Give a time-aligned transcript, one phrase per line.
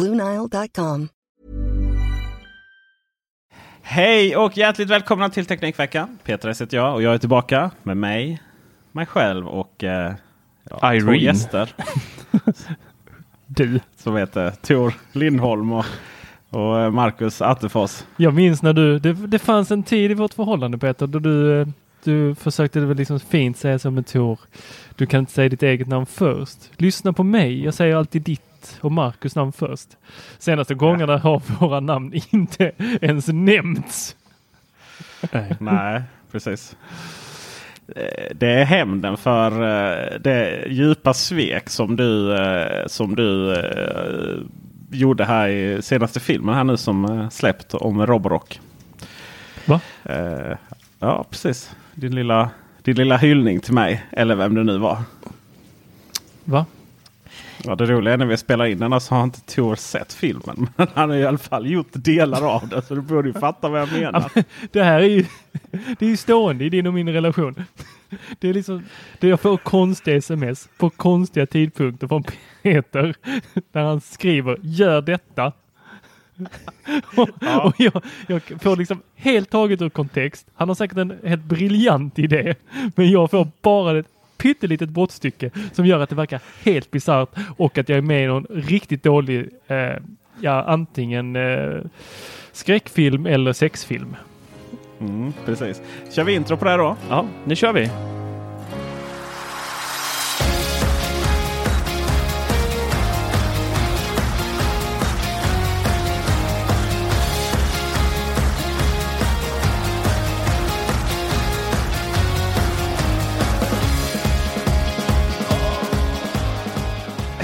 [0.00, 1.08] BlueNile.com.
[3.82, 6.18] Hej och hjärtligt välkomna till Teknikveckan.
[6.24, 8.42] Peter heter jag och jag är tillbaka med mig,
[8.92, 10.14] mig själv och eh,
[10.70, 11.16] ja, två Irene.
[11.16, 11.74] gäster.
[13.46, 13.80] Du.
[13.96, 15.84] Som heter Tor Lindholm och,
[16.50, 18.04] och eh, Marcus Attefors.
[18.16, 21.60] Jag minns när du, det, det fanns en tid i vårt förhållande Peter då du,
[21.60, 21.68] eh,
[22.04, 24.40] du försökte väl liksom fint säga som en Tor.
[24.96, 26.58] Du kan inte säga ditt eget namn först.
[26.76, 27.64] Lyssna på mig.
[27.64, 28.49] Jag säger alltid ditt
[28.80, 29.88] och Marcus namn först.
[30.38, 34.16] Senaste gångerna har våra namn inte ens nämnts.
[35.32, 35.56] Nej.
[35.60, 36.02] Nej,
[36.32, 36.76] precis.
[37.96, 43.56] Eh, Det är hämnden för eh, det djupa svek som du, eh, som du
[44.90, 48.60] gjorde här i senaste filmen här nu som släppt om Roborock.
[49.64, 49.80] Va?
[50.98, 51.74] Ja, precis.
[51.94, 52.50] Din lilla,
[52.82, 54.06] din lilla hyllning till mig.
[54.12, 54.98] Eller vem det nu var.
[56.44, 56.66] Va?
[57.64, 60.68] Ja, det roliga är när vi spelar in den så har inte Tor sett filmen.
[60.76, 62.82] Men han har i alla fall gjort delar av den.
[62.82, 64.30] Så du borde ju fatta vad jag menar.
[64.72, 65.24] Det här är ju,
[65.70, 67.64] det är ju stående i din och min relation.
[68.38, 68.84] Det är liksom,
[69.20, 72.24] det jag får konstiga sms på konstiga tidpunkter från
[72.62, 73.14] Peter.
[73.72, 75.52] Där han skriver gör detta.
[77.16, 77.28] och,
[77.64, 80.46] och jag, jag får liksom helt taget ur kontext.
[80.54, 82.54] Han har säkert en helt briljant idé.
[82.94, 84.06] Men jag får bara ett
[84.40, 88.26] pyttelitet brottstycke som gör att det verkar helt bisarrt och att jag är med i
[88.26, 89.96] någon riktigt dålig, eh,
[90.40, 91.80] ja antingen eh,
[92.52, 94.16] skräckfilm eller sexfilm.
[95.00, 95.82] Mm, precis.
[96.10, 96.96] Kör vi intro på det här då?
[97.08, 97.90] Ja, nu kör vi.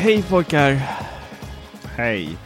[0.06, 0.80] Hej pojkar!
[1.96, 2.36] Hej!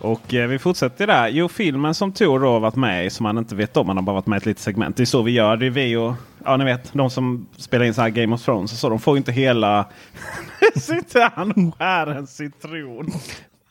[0.00, 1.28] Och eh, vi fortsätter där.
[1.28, 3.88] Jo, filmen som Tor då har varit med i som han inte vet om.
[3.88, 4.96] Han har bara varit med i ett litet segment.
[4.96, 5.56] Det är så vi gör.
[5.56, 6.14] Det är vi och
[6.44, 8.80] ja, ni vet, de som spelar in så här Game of Thrones.
[8.80, 9.88] Så de får inte hela...
[10.76, 13.12] Sitter han och skär en citron?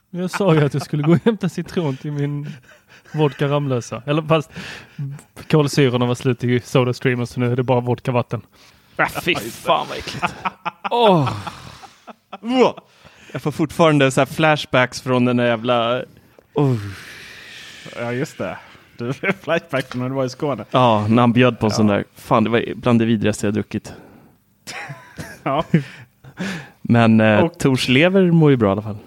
[0.09, 2.49] Jag sa ju att jag skulle gå och hämta citron till min
[3.13, 4.03] vodka Ramlösa.
[4.05, 4.51] Eller fast
[5.51, 8.41] kolsyrorna var slut i Sodastreamen så nu är det bara vodka vatten.
[8.95, 10.35] Ah, fy fan vad äckligt.
[10.91, 11.29] Åh.
[13.33, 16.01] Jag får fortfarande så här flashbacks från den där jävla...
[16.53, 16.77] Oh.
[17.99, 18.57] Ja, just det.
[18.97, 20.65] Du flashback från när du var i Skåne.
[20.71, 22.03] Ja, när han bjöd på en sån där.
[22.15, 23.93] Fan, det var bland det vidrigaste jag druckit.
[25.43, 25.63] Ja,
[26.81, 28.97] Men eh, Och- Tors lever mår ju bra i alla fall.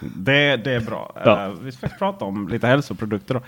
[0.00, 1.12] det, det är bra.
[1.24, 1.44] Ja.
[1.44, 3.40] Eh, vi ska prata om lite hälsoprodukter då.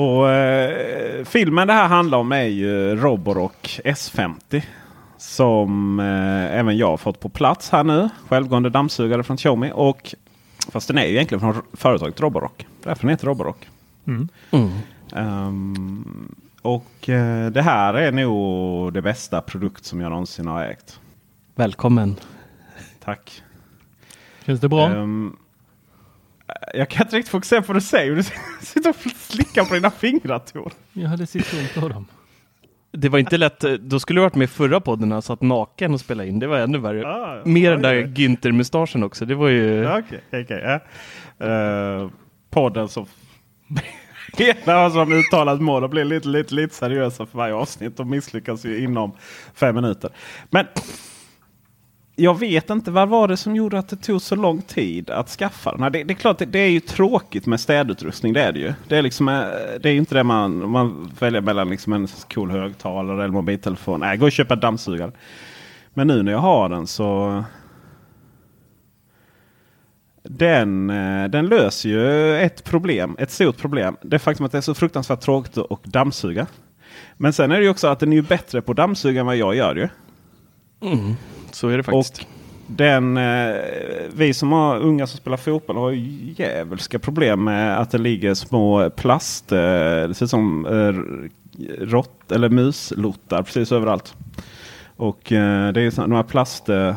[0.00, 4.62] Och eh, filmen det här handlar om är ju Roborock S50.
[5.22, 8.08] Som eh, även jag har fått på plats här nu.
[8.28, 9.70] Självgående dammsugare från Xiaomi.
[9.74, 10.14] Och,
[10.68, 12.66] fast den är ju egentligen från företaget Roborock.
[12.82, 13.68] Därför den heter Roborock.
[14.06, 14.28] Mm.
[15.12, 21.00] Ehm, och eh, det här är nog det bästa produkt som jag någonsin har ägt.
[21.54, 22.16] Välkommen.
[23.04, 23.42] Tack.
[24.44, 24.88] Känns det bra?
[24.88, 25.36] Ehm,
[26.74, 28.16] jag kan inte riktigt fokusera på vad du säger.
[28.16, 28.22] Du
[28.66, 30.72] sitter och slickar på dina fingrar Tor.
[30.92, 32.06] Jag hade citron på dem.
[32.92, 33.64] Det var inte lätt.
[33.64, 36.28] eh, Då skulle du varit med i förra podden när han satt naken och spelade
[36.28, 36.38] in.
[36.38, 37.06] Det var ännu värre.
[37.08, 37.94] Ah, Mer den där.
[38.06, 39.24] Günther-mustaschen också.
[39.24, 39.86] Det var ju...
[39.88, 40.80] Okej, okej, ja.
[41.46, 42.10] Ehm,
[42.50, 43.06] podden så
[44.36, 48.64] hela som uttalat mål och blir lite, lite, lite seriösa för varje avsnitt och misslyckas
[48.64, 49.12] ju inom
[49.54, 50.10] fem minuter.
[50.50, 50.66] Men
[52.16, 55.28] jag vet inte vad var det som gjorde att det tog så lång tid att
[55.28, 55.82] skaffa den.
[55.82, 55.90] här.
[55.90, 58.32] Det, det är klart, det, det är ju tråkigt med städutrustning.
[58.32, 58.72] Det är det ju.
[58.88, 59.34] Det är, liksom, eh,
[59.80, 64.00] det är ju inte det man, man väljer mellan liksom en cool högtalare eller mobiltelefon.
[64.00, 65.12] Nej, gå och köpa dammsugare.
[65.94, 67.44] Men nu när jag har den så
[70.22, 73.96] den, eh, den löser ju ett problem, ett stort problem.
[74.02, 76.46] Det faktum att det är så fruktansvärt tråkigt att dammsuga.
[77.16, 79.26] Men sen är det ju också att den är ju bättre på att dammsuga än
[79.26, 79.88] vad jag gör ju.
[80.82, 81.14] Mm,
[81.54, 82.18] så är det faktiskt.
[82.18, 82.26] Och
[82.66, 83.54] den, eh,
[84.14, 88.34] vi som har unga som spelar fotboll har jävelska djävulska problem med att det ligger
[88.34, 90.94] små plast, eh, det ser ut som eh,
[91.84, 94.14] rått eller muslottar precis överallt.
[94.96, 96.96] Och eh, det är så- de här plast, eh,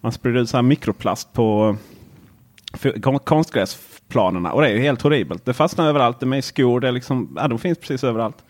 [0.00, 1.76] man sprider ut så här mikroplast på
[2.84, 4.52] eh, konstgräsplanerna.
[4.52, 5.44] Och det är ju helt horribelt.
[5.44, 6.20] Det fastnar överallt.
[6.20, 6.80] Det är med i skor.
[6.80, 8.44] Det är liksom, ja, de finns precis överallt.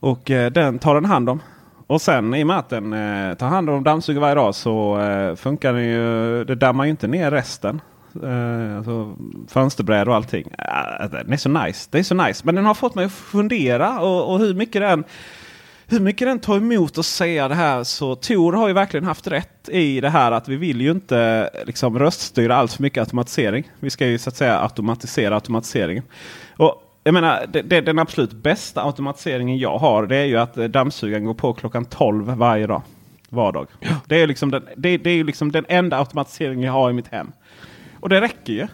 [0.00, 1.40] Och eh, den tar den hand om.
[1.88, 5.00] Och sen i och med att den eh, tar hand om dammsuger varje dag så
[5.00, 6.44] eh, funkar den ju.
[6.44, 7.80] Det dammar ju inte ner resten.
[8.22, 9.16] Eh, alltså
[9.48, 10.46] fönsterbrädor och allting.
[10.58, 11.88] Eh, den är så nice.
[11.90, 12.42] Det är så nice.
[12.44, 15.04] Men den har fått mig att fundera och, och hur mycket den
[15.90, 19.26] hur mycket den tar emot att säga det här så Tor har ju verkligen haft
[19.26, 23.00] rätt i det här att vi vill ju inte eh, liksom röststyra allt för mycket
[23.00, 23.70] automatisering.
[23.80, 26.04] Vi ska ju så att säga automatisera automatiseringen.
[26.56, 30.56] Och jag menar, det, det, den absolut bästa automatiseringen jag har det är ju att
[30.56, 32.82] eh, dammsugaren går på klockan 12 varje dag.
[33.28, 33.66] Vardag.
[34.06, 36.92] Det är, liksom den, det, det är ju liksom den enda automatiseringen jag har i
[36.92, 37.32] mitt hem.
[38.00, 38.66] Och det räcker ju.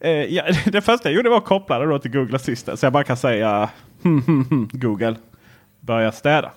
[0.00, 2.80] Eh, ja, det första jag gjorde var att koppla det till Google Assistant.
[2.80, 3.68] Så jag bara kan säga
[4.72, 5.16] Google
[5.80, 6.50] börja städa.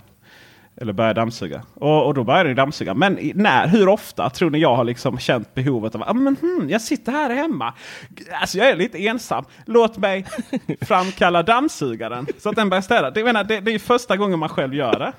[0.82, 1.62] Eller börja dammsuga.
[1.74, 2.94] Och, och då börjar den dammsuga.
[2.94, 6.36] Men när, hur ofta tror ni jag har liksom känt behovet av att ah, men,
[6.36, 7.74] hmm, jag sitter här hemma.
[8.42, 9.46] Alltså jag är lite ensam.
[9.66, 10.26] Låt mig
[10.82, 13.12] framkalla dammsugaren så att den börjar städa.
[13.12, 15.14] Det, menar, det, det är första gången man själv gör det.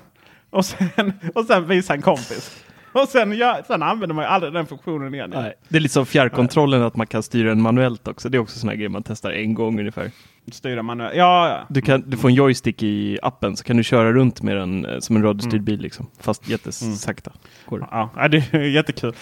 [0.49, 2.63] Och sen, och sen visa en kompis.
[2.91, 5.29] Och sen, gör, sen använder man ju aldrig den funktionen igen.
[5.35, 8.29] Nej, det är lite som fjärrkontrollen att man kan styra den manuellt också.
[8.29, 10.11] Det är också såna grejer man testar en gång ungefär.
[10.51, 11.15] Styra manuellt.
[11.15, 11.65] Ja, ja.
[11.69, 14.85] Du, kan, du får en joystick i appen så kan du köra runt med den
[14.85, 16.07] eh, som en radiostyrd bil liksom.
[16.19, 17.31] Fast jättesakta.
[17.65, 17.87] Går det.
[17.91, 19.13] Ja, ja, det är jättekul.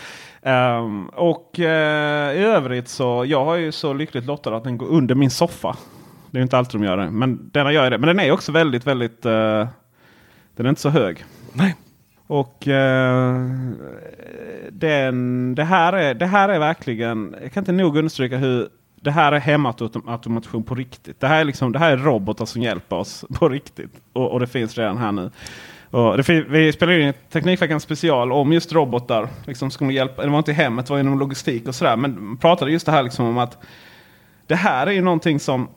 [0.41, 4.87] Ehm, och eh, i övrigt så, jag har ju så lyckligt lottad att den går
[4.87, 5.77] under min soffa.
[6.31, 7.97] Det är inte alltid de gör det, men den gör det.
[7.97, 9.67] Men den är också väldigt, väldigt, eh,
[10.55, 11.25] den är inte så hög.
[11.53, 11.75] Nej.
[12.27, 13.45] Och eh,
[14.71, 18.69] den, det, här är, det här är verkligen, jag kan inte nog understryka hur
[19.01, 21.19] det här är hemautomation på riktigt.
[21.19, 23.91] Det här är, liksom, det här är robotar som hjälper oss på riktigt.
[24.13, 25.31] Och, och det finns redan här nu.
[25.89, 29.29] Och det, vi spelade in Teknikveckan special om just robotar.
[29.45, 31.95] Liksom skulle hjälpa, det var inte i hemmet, det var inom logistik och sådär.
[31.95, 33.57] Men pratade just det här liksom om att
[34.47, 35.67] det här är ju någonting som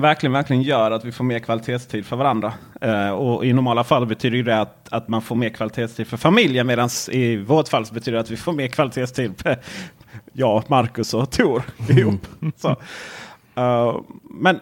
[0.00, 2.52] verkligen, verkligen gör att vi får mer kvalitetstid för varandra.
[2.80, 6.66] Eh, och i normala fall betyder det att, att man får mer kvalitetstid för familjen.
[6.66, 9.56] Medan i vårt fall betyder det att vi får mer kvalitetstid för
[10.32, 12.26] jag, Marcus och Tor ihop.
[12.56, 12.68] Så.
[13.54, 14.60] Eh, men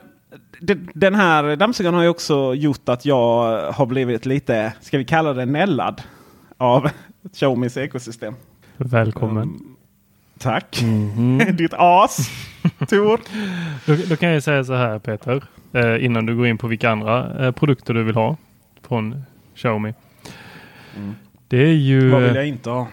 [0.95, 5.33] den här dammsugaren har ju också gjort att jag har blivit lite, ska vi kalla
[5.33, 6.03] det nällad
[6.57, 6.91] av
[7.33, 8.35] Xiaomis ekosystem.
[8.77, 9.76] Välkommen.
[10.39, 10.85] Tack!
[11.53, 12.31] Ditt as,
[12.89, 13.21] Tor.
[13.87, 16.91] Då, då kan jag säga så här Peter, eh, innan du går in på vilka
[16.91, 18.37] andra eh, produkter du vill ha
[18.83, 19.23] från
[19.55, 19.95] Xiaomi.
[21.49, 22.89] Det är ju Vad vill jag inte ha?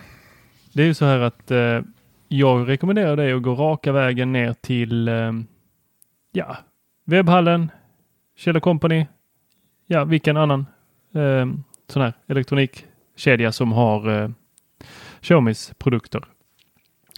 [0.73, 1.81] det är ju så här att eh,
[2.27, 5.31] jag rekommenderar dig att gå raka vägen ner till eh,
[6.31, 6.57] ja,
[7.05, 7.71] webbhallen,
[8.37, 9.05] Kjell Company,
[9.87, 10.65] ja, vilken annan
[11.15, 11.45] eh,
[11.87, 14.29] sån här elektronikkedja som har eh,
[15.21, 16.23] Xiaomis produkter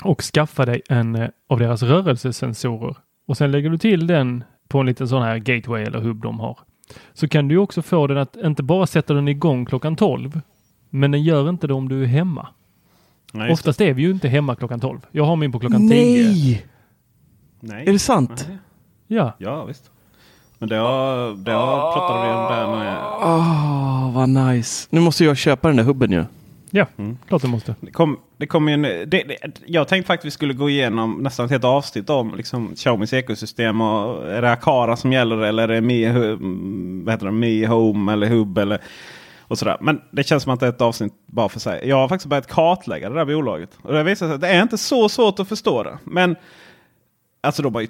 [0.03, 2.97] och skaffa dig en eh, av deras rörelsesensorer
[3.27, 6.39] och sen lägger du till den på en liten sån här gateway eller hubb de
[6.39, 6.59] har.
[7.13, 10.41] Så kan du också få den att inte bara sätta den igång klockan 12,
[10.89, 12.47] men den gör inte det om du är hemma.
[13.33, 14.99] Nej, Oftast är vi ju inte hemma klockan 12.
[15.11, 16.23] Jag har min på klockan 10.
[16.23, 16.65] Nej!
[17.59, 17.87] Nej.
[17.87, 18.45] Är det sant?
[18.49, 18.57] Nej.
[19.07, 19.91] Ja, Ja, visst.
[20.59, 22.97] Men det har, det har pratade vi om där med.
[23.21, 24.87] Åh, vad nice.
[24.89, 26.17] Nu måste jag köpa den där hubben ju.
[26.17, 26.25] ja,
[26.97, 27.17] Mm.
[27.27, 27.75] klart du måste.
[27.81, 31.45] Det kom, det kom en, det, det, jag tänkte faktiskt vi skulle gå igenom nästan
[31.45, 33.81] ett helt avsnitt om liksom, Xiaomis ekosystem.
[33.81, 37.65] Och är det Akara som gäller eller är det Mi, Hu- vad heter det, Mi
[37.65, 38.57] Home eller Hub?
[38.57, 38.81] Eller,
[39.47, 39.77] och sådär.
[39.81, 41.87] Men det känns som att det är ett avsnitt bara för sig.
[41.87, 43.69] Jag har faktiskt börjat kartlägga det där bolaget.
[43.81, 45.97] Och det visar sig att det är inte så svårt att förstå det.
[46.03, 46.35] Men
[47.43, 47.87] alltså de har ju,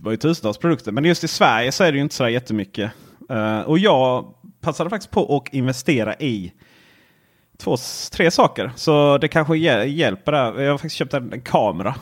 [0.00, 0.92] var ju tusentals produkter.
[0.92, 2.90] Men just i Sverige så är det ju inte så jättemycket.
[3.30, 6.52] Eh, och jag passade faktiskt på att investera i
[7.56, 7.76] två,
[8.12, 8.72] tre saker.
[8.76, 10.60] Så det kanske hjä- hjälper där.
[10.62, 11.94] Jag har faktiskt köpt en, en kamera.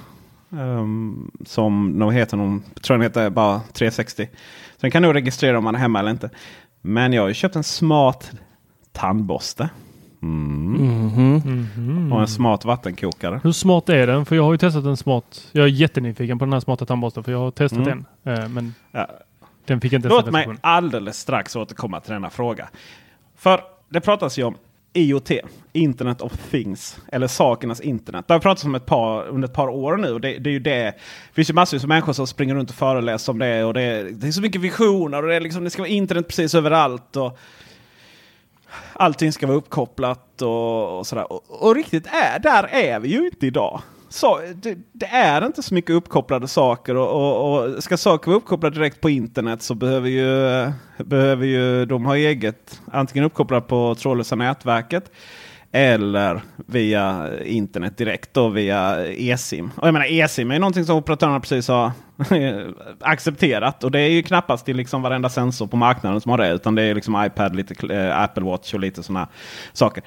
[0.51, 4.29] Um, som de heter, någon, tror den heter bara 360.
[4.81, 6.31] Sen kan du registrera om man är hemma eller inte.
[6.83, 8.33] Men jag har ju köpt en smart
[8.93, 9.69] tandborste.
[10.23, 10.83] Mm.
[11.77, 12.13] Mhm.
[12.13, 13.41] Och en smart vattenkokare.
[13.45, 14.27] Hur smart är den?
[14.27, 15.49] För jag har ju testat en smart.
[15.53, 18.05] Jag är jättenyfiken på den här smarta tandborsten för jag har testat Mm.
[18.23, 18.35] den.
[18.39, 19.07] Eh, men Ja.
[19.65, 22.69] den fick inte Låt en mig alldeles strax återkomma till denna fråga.
[23.37, 24.55] För det pratas ju om
[24.95, 25.31] IoT,
[25.73, 28.25] Internet of Things, eller sakernas internet.
[28.29, 30.13] Det har pratats om ett par, under ett par år nu.
[30.13, 30.85] Och det, det är ju det.
[30.85, 30.95] det
[31.33, 33.65] finns ju massor av människor som springer runt och föreläser om det.
[33.65, 35.91] Och det, är- det är så mycket visioner och det, är liksom, det ska vara
[35.91, 37.17] internet precis överallt.
[37.17, 37.39] Och
[38.93, 41.33] allting ska vara uppkopplat och, och sådär.
[41.33, 43.81] Och, och riktigt är, där är vi ju inte idag.
[44.15, 48.39] Så, det, det är inte så mycket uppkopplade saker och, och, och ska saker vara
[48.39, 50.27] uppkopplade direkt på internet så behöver ju,
[51.05, 55.11] behöver ju de ha eget, antingen uppkopplat på trådlösa nätverket
[55.73, 59.71] eller via internet direkt då via eSIM.
[59.77, 61.93] Och jag menar eSIM är någonting som operatörerna precis har
[63.01, 63.85] accepterat.
[63.85, 66.53] Och det är ju knappast till liksom varenda sensor på marknaden som har det.
[66.53, 69.29] Utan det är liksom iPad, lite eh, Apple Watch och lite sådana
[69.73, 70.05] saker.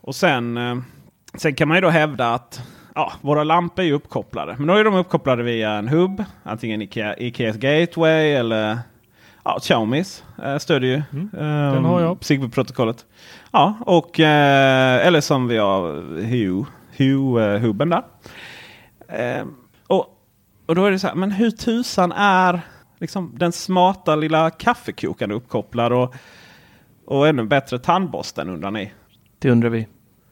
[0.00, 0.76] Och sen, eh,
[1.34, 2.62] sen kan man ju då hävda att
[2.94, 4.54] ja, våra lampor är ju uppkopplade.
[4.58, 6.24] Men då är de uppkopplade via en hubb.
[6.42, 8.78] Antingen Ikea, Ikeas Gateway eller
[9.44, 11.30] ja, Xiaomis eh, stödjer ju Mm.
[11.32, 12.24] eh, Den har jag.
[12.24, 13.06] Zigbee-protokollet.
[13.52, 15.82] Ja, och, eh, eller som vi har
[16.22, 16.64] Hue,
[16.96, 18.02] Hue-hubben där.
[19.08, 19.46] Eh,
[19.86, 20.06] och,
[20.66, 22.60] och då är det så här, men hur tusan är
[22.98, 26.14] liksom, den smarta lilla kaffekokaren uppkopplad och,
[27.06, 28.92] och ännu bättre tandborsten undrar ni?
[29.38, 29.86] Det undrar vi.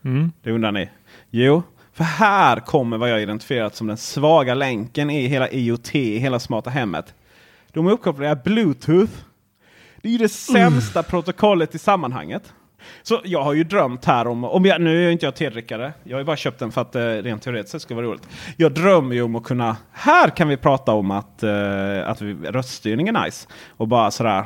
[0.04, 0.32] Mm.
[0.42, 0.90] Det undrar ni?
[1.30, 6.18] Jo, för här kommer vad jag identifierat som den svaga länken i hela IoT, i
[6.18, 7.14] hela smarta hemmet.
[7.72, 9.12] De är uppkopplade Bluetooth.
[10.02, 12.52] Det är ju det sämsta protokollet i sammanhanget.
[13.02, 15.92] Så jag har ju drömt här om, om jag, nu är jag inte jag tedrickare.
[16.04, 18.28] Jag har ju bara köpt den för att det rent teoretiskt ska vara roligt.
[18.56, 22.34] Jag drömmer ju om att kunna, här kan vi prata om att, eh, att vi,
[22.34, 23.48] röststyrning är nice.
[23.68, 24.44] Och bara sådär,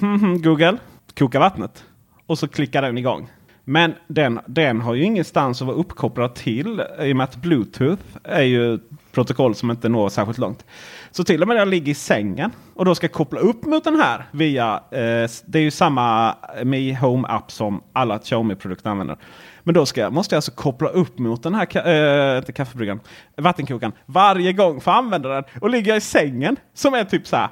[0.00, 0.76] hmm, hmm, Google,
[1.18, 1.84] koka vattnet.
[2.26, 3.30] Och så klickar den igång.
[3.64, 8.02] Men den, den har ju ingenstans att vara uppkopplad till i och med att Bluetooth
[8.24, 8.80] är ju ett
[9.12, 10.64] protokoll som inte når särskilt långt.
[11.10, 13.84] Så till och med när jag ligger i sängen och då ska koppla upp mot
[13.84, 18.90] den här via, eh, det är ju samma eh, Mi Home app som alla Xiaomi-produkter
[18.90, 19.16] använder.
[19.62, 23.00] Men då ska, måste jag alltså koppla upp mot den här ka- eh, inte kaffebryggan,
[23.36, 25.44] vattenkokaren varje gång för att använda den.
[25.60, 27.48] Och ligger jag i sängen som är typ så här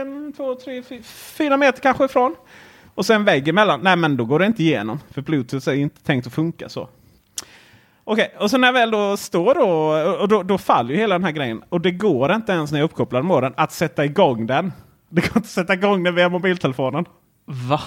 [0.00, 2.34] en, två, tre, fyra meter kanske ifrån.
[2.94, 3.80] Och sen vägg emellan.
[3.82, 4.98] Nej men då går det inte igenom.
[5.10, 6.88] För Bluetooth är inte tänkt att funka så.
[8.04, 9.68] Okej, och så när jag väl då står då,
[10.22, 11.62] och då, då faller ju hela den här grejen.
[11.68, 14.72] Och det går inte ens när jag är uppkopplad med den att sätta igång den.
[15.08, 17.04] Det går inte att sätta igång den via mobiltelefonen.
[17.44, 17.80] Va?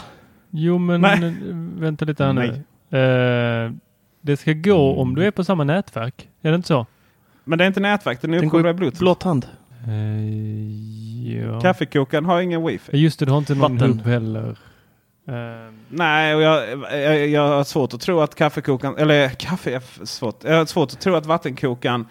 [0.49, 1.35] Jo men Nej.
[1.75, 2.63] vänta lite här nu.
[2.99, 3.71] Eh,
[4.21, 6.29] det ska gå om du är på samma nätverk.
[6.41, 6.85] Är det inte så?
[7.43, 8.99] Men det är inte nätverk, den är uppkopplad med Bluetooth.
[8.99, 9.47] blått hand.
[9.87, 11.61] Eh, ja.
[11.61, 12.97] Kaffekokaren har ingen wifi.
[12.97, 13.89] Just det, du har inte någon Vatten.
[13.99, 14.57] hubb heller.
[15.29, 15.35] Uh,
[15.89, 20.43] Nej, och jag, jag, jag har svårt att tro att kaffekokaren, eller kaffe jag, svårt.
[20.43, 22.07] Jag har svårt att tro att vattenkokaren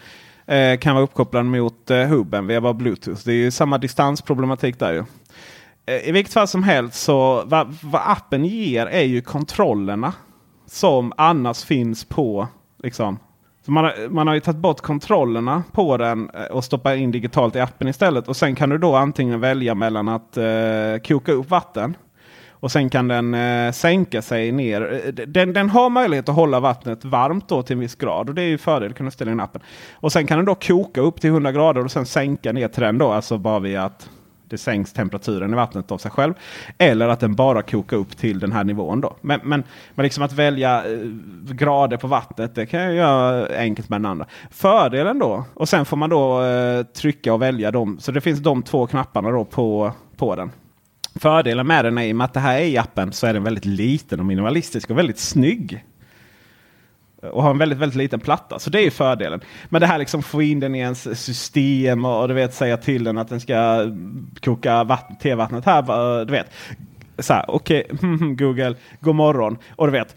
[0.50, 3.22] uh, eh, kan vara uppkopplad mot eh, hubben via bara Bluetooth.
[3.24, 5.04] Det är ju samma distansproblematik där ju.
[5.86, 10.12] Eh, I vilket fall som helst så vad, vad appen ger är ju kontrollerna
[10.66, 12.48] som annars finns på
[12.82, 13.18] liksom.
[13.64, 17.10] Så man, har, man har ju tagit bort kontrollerna på den eh, och stoppat in
[17.10, 18.28] digitalt i appen istället.
[18.28, 20.44] Och sen kan du då antingen välja mellan att eh,
[21.04, 21.96] koka upp vatten
[22.64, 25.02] och sen kan den eh, sänka sig ner.
[25.04, 28.28] Eh, den, den har möjlighet att hålla vattnet varmt då till en viss grad.
[28.28, 29.60] Och det är ju fördel att kunna ställa in appen.
[29.94, 32.82] Och sen kan den då koka upp till 100 grader och sen sänka ner till
[32.82, 33.12] den då.
[33.12, 34.10] Alltså bara via att
[34.48, 36.34] det sänks temperaturen i vattnet av sig själv.
[36.78, 39.16] Eller att den bara kokar upp till den här nivån då.
[39.20, 39.62] Men, men,
[39.94, 40.98] men liksom att välja eh,
[41.54, 44.26] grader på vattnet det kan jag göra enkelt med den andra.
[44.50, 47.98] Fördelen då, och sen får man då eh, trycka och välja dem.
[48.00, 50.50] Så det finns de två knapparna då på, på den.
[51.16, 53.34] Fördelen med den är i och med att det här är i appen så är
[53.34, 55.84] den väldigt liten och minimalistisk och väldigt snygg.
[57.32, 58.58] Och har en väldigt, väldigt liten platta.
[58.58, 59.40] Så det är fördelen.
[59.68, 62.76] Men det här liksom få in den i ens system och, och du vet säga
[62.76, 63.86] till den att den ska
[64.40, 66.24] koka vatten, tevattnet här.
[66.24, 66.50] Du vet.
[67.18, 67.86] Så här, okej,
[68.38, 69.58] Google, god morgon.
[69.76, 70.16] Och du vet,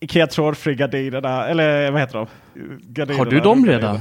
[0.00, 2.26] Ikea trådfri gardinerna, eller vad heter de?
[2.80, 3.98] Gardinerna, Har du dem redan?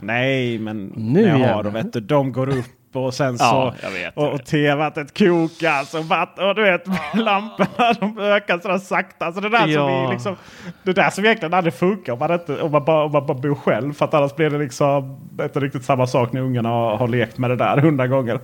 [0.00, 2.66] Nej, men Nu när jag har dem, vet du, de går upp
[3.00, 6.84] och sen så Ja, jag vet, och, och tevattnet kokas och, vatten, och du vet
[7.14, 9.32] lamporna de ökar sådär sakta.
[9.32, 10.06] Så det där som Ja.
[10.08, 10.36] vi liksom,
[10.82, 13.38] det där som egentligen aldrig funkar om man, inte, om man, bara, om man bara
[13.38, 13.92] bor själv.
[13.92, 17.38] För att annars blir det liksom inte riktigt samma sak när ungarna har, har lekt
[17.38, 18.34] med det där hundra gånger.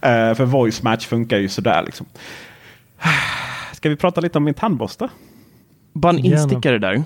[0.00, 2.06] Eh, för voice match funkar ju sådär liksom.
[3.72, 5.08] Ska vi prata lite om min tandborste?
[5.92, 7.02] Bara en instickare där.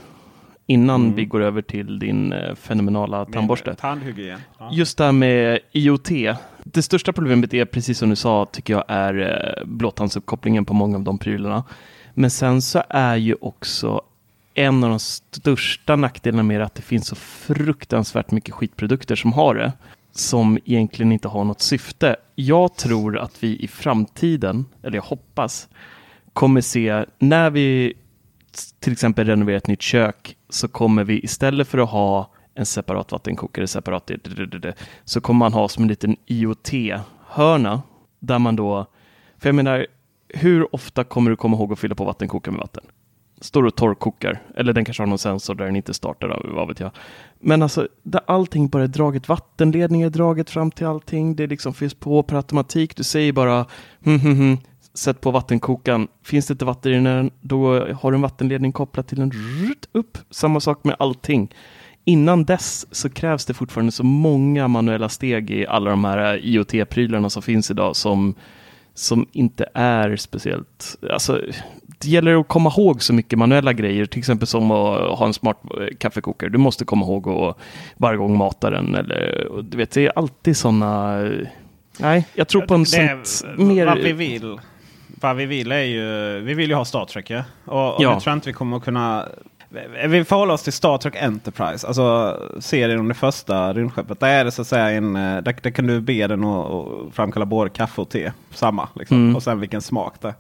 [0.66, 1.14] innan Mm.
[1.16, 3.75] vi går över till din eh, fenomenala tandborste.
[3.75, 4.40] Tandhygien.
[4.58, 4.68] Ja.
[4.72, 6.10] Just det här med IoT.
[6.64, 10.97] Det största problemet är, precis som du sa, tycker jag är eh, blåtandsuppkopplingen på många
[10.97, 11.64] av de prylarna.
[12.14, 14.02] Men sen så är ju också
[14.55, 19.33] en av de största nackdelarna med det att det finns så fruktansvärt mycket skitprodukter som
[19.33, 19.73] har det.
[20.12, 22.17] Som egentligen inte har något syfte.
[22.35, 25.69] Jag tror att vi i framtiden, eller jag hoppas,
[26.33, 27.95] kommer se när vi
[28.79, 33.12] till exempel renoverar ett nytt kök så kommer vi istället för att ha en separat
[33.12, 34.75] vattenkokare, separat det, det, det,
[35.05, 37.83] så kommer man ha som en liten IoT-hörna
[38.19, 38.87] där man då,
[39.38, 39.87] för jag menar,
[40.29, 42.85] hur ofta kommer du komma ihåg att fylla på vattenkokaren med vatten?
[43.40, 46.81] Står och torrkokar, eller den kanske har någon sensor där den inte startar, vad vet
[46.81, 46.90] jag.
[47.40, 51.75] Men alltså, där allting bara är draget, vattenledning är draget fram till allting, det liksom
[51.75, 53.67] finns på per automatik, du säger bara
[54.05, 54.59] hm, hm, hm,
[54.95, 56.09] sätt på vattenkokaren.
[56.23, 59.88] Finns det inte vatten i den, då har du en vattenledning kopplad till en rrt
[59.93, 60.19] upp.
[60.31, 61.55] Samma sak med allting.
[62.11, 67.29] Innan dess så krävs det fortfarande så många manuella steg i alla de här IoT-prylarna
[67.29, 68.35] som finns idag som,
[68.95, 70.97] som inte är speciellt...
[71.12, 71.40] Alltså,
[71.99, 75.35] det gäller att komma ihåg så mycket manuella grejer, till exempel som att ha en
[75.35, 76.50] smart eh, kaffekokare.
[76.50, 77.59] Du måste komma ihåg att
[77.97, 78.95] varje gång mata den.
[78.95, 81.23] Eller, du vet, det är alltid sådana...
[81.99, 82.87] Nej, jag tror på en Det
[83.26, 83.87] sånt mer...
[83.87, 84.59] Vad vi vill.
[85.21, 87.45] Vad vi vill är ju, vi vill ju ha Star Trek ja.
[87.64, 88.12] Och, och Ja.
[88.12, 89.29] jag tror inte vi kommer att kunna...
[90.09, 94.21] Vi förhåller oss till Star Trek Enterprise, alltså serien om det första rymdskeppet.
[94.21, 96.87] Där är det så att säga en, eh, där, där kan du be den att
[97.12, 98.33] framkalla både kaffe och te.
[98.50, 99.17] Samma liksom.
[99.17, 99.37] Mm.
[99.37, 100.35] Och sen vilken smak det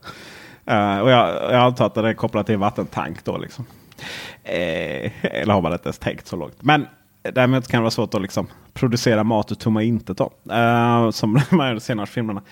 [0.64, 0.96] är.
[0.96, 3.66] Eh, och jag, jag antar att det är kopplat till en vattentank då liksom.
[4.44, 6.56] Eh, eller har man inte ens tänkt så långt.
[6.60, 6.86] Men
[7.22, 10.16] däremot kan det vara svårt att liksom producera mat ur tomma intet.
[10.16, 10.30] Då.
[10.54, 12.42] Eh, som man gör i de senaste filmerna.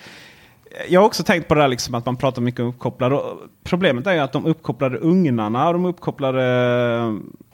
[0.89, 3.19] Jag har också tänkt på det där liksom att man pratar mycket om uppkopplade.
[3.63, 6.43] Problemet är ju att de uppkopplade ugnarna och de uppkopplade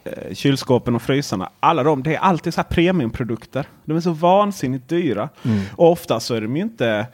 [0.03, 1.49] eh, kylskåpen och frysarna.
[1.59, 3.65] Alla de, det är alltid så här premiumprodukter.
[3.85, 5.29] De är så vansinnigt dyra.
[5.75, 7.07] Och ofta så är de ju inte...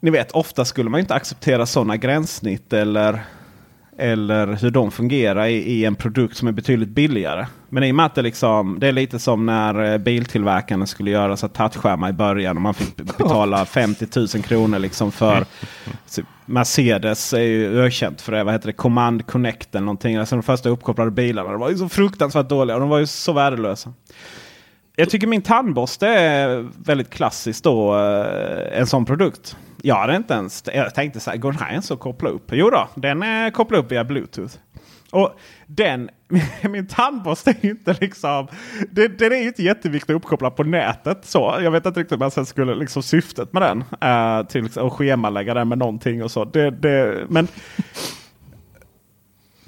[0.00, 3.24] Ni vet, ofta skulle man inte acceptera sådana gränssnitt eller,
[3.98, 7.46] eller hur de fungerar i, i en produkt som är betydligt billigare.
[7.68, 11.10] Men i och med att det, liksom, det är lite som när eh, biltillverkarna skulle
[11.10, 15.44] göra så touchskärmar i början och man fick betala 50 000 kronor liksom för
[16.46, 18.44] Mercedes är ju ökänt för det.
[18.44, 18.72] Vad heter det?
[18.72, 20.16] Command Connect eller någonting.
[20.16, 21.50] Alltså de första uppkopplade bilarna.
[21.50, 23.92] De var ju så fruktansvärt dåliga och de var ju så värdelösa.
[24.96, 27.96] Jag tycker min tandborste är väldigt klassiskt då.
[27.98, 29.56] eh, En sån produkt.
[29.82, 30.64] Jag hade inte ens...
[30.74, 32.50] Jag tänkte så här, går den här ens att koppla upp?
[32.52, 34.54] Jo då, den är kopplad upp via Bluetooth.
[35.12, 36.10] Och den,
[36.62, 38.48] min tandborste är ju inte liksom...
[38.90, 41.24] Den, den är ju inte jätteviktig att uppkoppla på nätet.
[41.24, 43.84] Så jag vet inte riktigt om jag skulle liksom syftet med den.
[44.10, 46.44] Uh, till liksom, att schemalägga den med någonting och så.
[46.44, 47.48] Det, det, men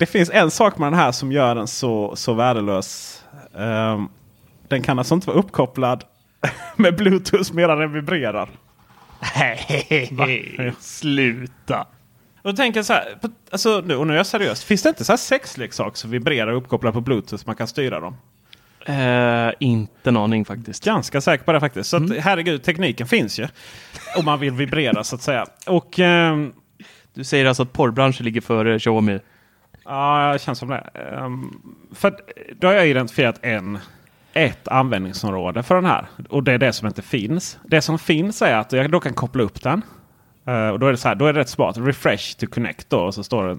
[0.01, 3.23] det finns en sak med den här som gör den så, så värdelös.
[3.59, 4.09] Ehm,
[4.69, 6.05] den kan alltså inte vara uppkopplad
[6.77, 8.51] med Bluetooth medan den vibrerar.
[9.37, 11.87] Nej, sluta.
[12.43, 14.65] Och då tänker jag så här, på- alltså, nu, och nu är jag seriös.
[14.65, 17.43] Finns det inte så här sexleksaker som vibrerar uppkopplade på Bluetooth?
[17.47, 18.17] Man kan styra dem.
[18.87, 20.85] Eh, inte en aning faktiskt.
[20.85, 21.91] Ganska säker på det faktiskt.
[21.91, 23.49] Så att, herregud, tekniken finns ju.
[24.17, 25.47] Om man vill vibrera så att säga.
[25.67, 26.53] Och ehm,
[27.15, 29.21] Du säger alltså att porrbranschen ligger före Xiaomi?
[29.85, 30.91] Ja, det känns som det.
[30.95, 31.51] Ehm,
[31.95, 32.15] för
[32.61, 33.79] då har jag identifierat en,
[34.33, 36.07] ett användningsområde för den här.
[36.29, 37.59] Och det är det som inte finns.
[37.65, 39.83] Det som finns är att jag då kan koppla upp den.
[40.51, 41.77] Eh, och då är det så här, då är det rätt smart.
[41.79, 42.99] Refresh to connect då.
[43.01, 43.59] Och så står det.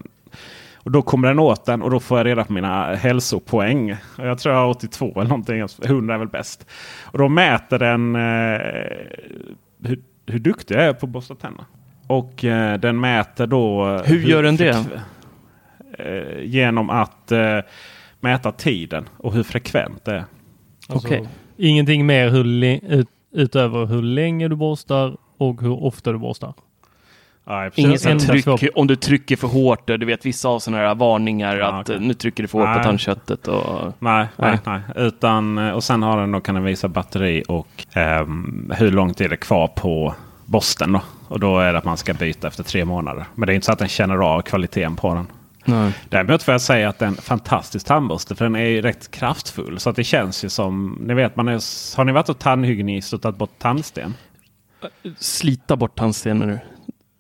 [0.84, 3.92] Och då kommer den åt den och då får jag reda på mina hälsopoäng.
[4.18, 5.68] Och Jag tror jag har 82 eller någonting.
[5.86, 6.66] 100 är väl bäst.
[7.04, 8.62] Och då mäter den eh,
[9.84, 11.66] hur, hur duktig jag är på att borsta tänderna.
[12.08, 13.96] Och eh, den mäter då...
[13.96, 14.86] eh, Hur gör den det?
[16.00, 17.60] eh, genom att eh,
[18.20, 20.24] mäta tiden och hur frekvent det är.
[20.90, 21.28] Alltså, Okej.
[21.58, 22.44] Ingenting mer hur
[23.32, 26.54] utöver hur länge du borstar och hur ofta du borstar.
[27.46, 27.70] Ja.
[27.76, 31.58] Inget enda tryck, om du trycker för hårt, du vet vissa har sådana här varningar
[31.58, 32.78] Ja, att eh, nu trycker du för hårt Nej.
[32.78, 33.48] på tandköttet.
[33.48, 33.94] Och...
[34.00, 34.82] Nej, nej, Nej.
[34.96, 39.14] Utan, eh, och sen har den då, kan den visa batteri och ehm, hur lång
[39.14, 40.92] tid det är kvar på borsten.
[40.92, 41.02] Då.
[41.28, 43.26] Och då är det att man ska byta efter tre månader.
[43.36, 45.28] Men det är inte så att den känner av kvaliteten på den.
[45.66, 45.94] Nej.
[46.10, 48.36] Däremot får jag säga att det är en fantastisk tandborste.
[48.36, 49.80] För den är ju rätt kraftfull.
[49.80, 53.14] Så att det känns ju som, ni vet, man är, har ni varit hos tandhygienist
[53.14, 54.14] och tagit bort tandsten?
[55.18, 56.60] Slita bort tandstenar nu.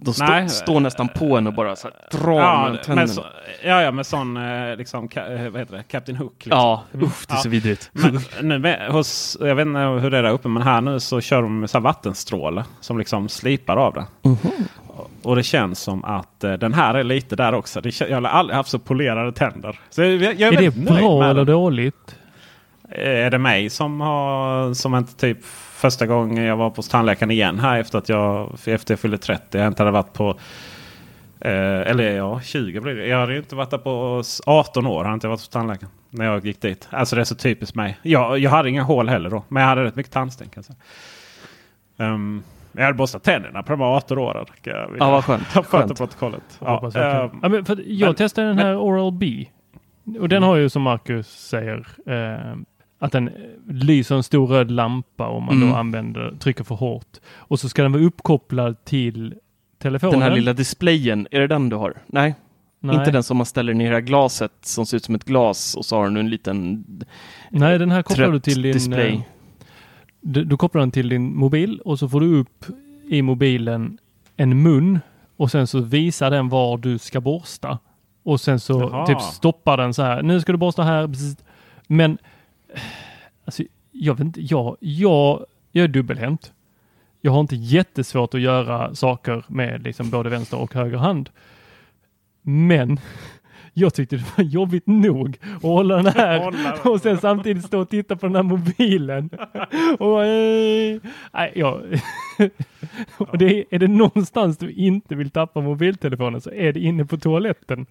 [0.03, 2.95] De stå, står nästan på en och bara så här, drar Ja, mellan tänderna.
[2.95, 3.23] men så,
[3.63, 5.83] ja, ja, med sån eh, liksom, ka, eh, vad heter det?
[5.83, 6.33] Captain Hook.
[6.37, 6.59] Liksom.
[6.59, 7.51] Ja, usch, det är så Ja.
[7.51, 7.89] vidrigt.
[7.91, 10.99] Men nu med, hos, jag vet inte hur det är där uppe, men här nu
[10.99, 14.05] så kör de med så här vattenstråle som liksom slipar av det.
[15.23, 17.81] Och det känns som att eh, den här är lite där också.
[17.81, 19.79] Det, jag har aldrig haft så polerade tänder.
[19.89, 22.15] Så jag, jag är Är det bra med eller dåligt?
[22.95, 25.37] Är det mig som har som inte typ
[25.81, 29.57] första gången jag var på tandläkaren igen här efter att jag efter jag fyllde 30.
[29.57, 30.29] Jag inte hade varit på
[31.39, 31.51] eh,
[31.91, 33.07] eller ja 20 blir det.
[33.07, 35.03] Jag hade ju inte varit där på s- 18 år.
[35.03, 36.87] Har inte varit hos tandläkaren när jag gick dit.
[36.91, 37.99] Alltså det är så typiskt mig.
[38.01, 39.43] Jag, jag hade inga hål heller då.
[39.47, 40.49] Men jag hade rätt mycket tandsten.
[40.49, 40.77] Kan jag säga.
[42.13, 44.45] Um, jag hade borstat tänderna på de här 18 åren.
[44.63, 45.47] jag Ja, vad skönt.
[45.67, 45.97] Skönt.
[45.97, 46.43] protokollet.
[46.59, 49.45] Ja, Ja, ehm, ja, men för jag men- testade den här Oral B.
[50.19, 52.55] Och den har ju som Marcus säger eh,
[53.01, 53.29] att den
[53.69, 55.69] lyser en stor röd lampa om man Mm.
[55.69, 57.17] då använder, trycker för hårt.
[57.35, 59.35] Och så ska den vara uppkopplad till
[59.79, 60.19] telefonen.
[60.19, 61.93] Den här lilla displayen, är det den du har?
[62.07, 62.35] Nej,
[62.79, 62.95] Nej.
[62.95, 65.85] inte den som man ställer ner i glaset som ser ut som ett glas och
[65.85, 66.85] så har den en liten
[67.49, 68.73] Nej, den här kopplar du till din...
[68.73, 69.13] display.
[69.13, 69.21] eh,
[70.21, 72.65] Du, du kopplar den till din mobil och så får du upp
[73.09, 73.97] i mobilen
[74.37, 74.99] en mun
[75.37, 77.79] och sen så visar den var du ska borsta.
[78.23, 79.05] Och sen så Jaha.
[79.05, 80.21] typ stoppar den så här.
[80.23, 81.09] Nu ska du borsta här.
[81.87, 82.17] Men
[83.45, 84.41] alltså, jag vet inte.
[84.41, 86.53] Jag, jag, jag är dubbelhänt.
[87.21, 91.29] Jag har inte jättesvårt att göra saker med liksom både vänster och höger hand.
[92.41, 92.99] Men
[93.73, 96.53] jag tyckte det var jobbigt nog att hålla den här
[96.91, 99.29] och sen samtidigt stå och titta på den här mobilen.
[99.99, 100.99] Och, eh,
[101.33, 101.99] nej, jag,
[103.17, 107.05] och det är, är det någonstans du inte vill tappa mobiltelefonen så är det inne
[107.05, 107.85] på toaletten.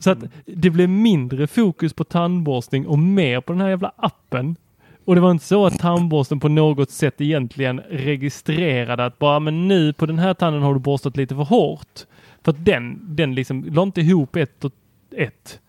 [0.00, 4.56] Så att det blev mindre fokus på tandborstning och mer på den här jävla appen.
[5.04, 9.68] Och det var inte så att tandborsten på något sätt egentligen registrerade att bara men
[9.68, 12.00] nu på den här tanden har du borstat lite för hårt.
[12.42, 14.72] För att den, den liksom la inte ihop ett och
[15.16, 15.60] ett.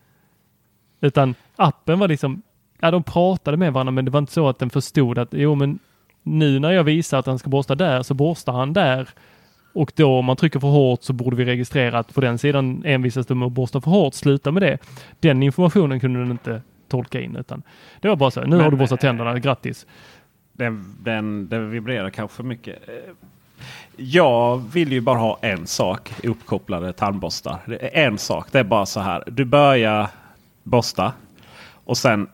[1.02, 2.42] Utan appen var liksom,
[2.80, 5.56] ja de pratade med varandra men det var inte så att den förstod att jo
[5.56, 5.80] men
[6.24, 9.10] nu när jag visar att han ska borsta där så borstar han där.
[9.74, 12.84] Och då om man trycker för hårt så borde vi registrera att på den sidan
[12.86, 14.14] envisas du med att borsta för hårt.
[14.14, 14.78] Sluta med det.
[15.20, 17.64] Den informationen kunde den inte tolka in utan
[18.02, 19.86] det var bara så nu Men, har du borstat eh, tänderna, grattis.
[20.54, 22.80] Den, den, den vibrerar kanske för mycket.
[23.96, 27.80] Jag vill ju bara ha en sak i uppkopplade tandborstar.
[27.94, 28.48] En sak.
[28.52, 29.24] Det är bara så här.
[29.28, 30.10] Du börjar
[30.64, 31.14] borsta
[31.86, 32.28] och sen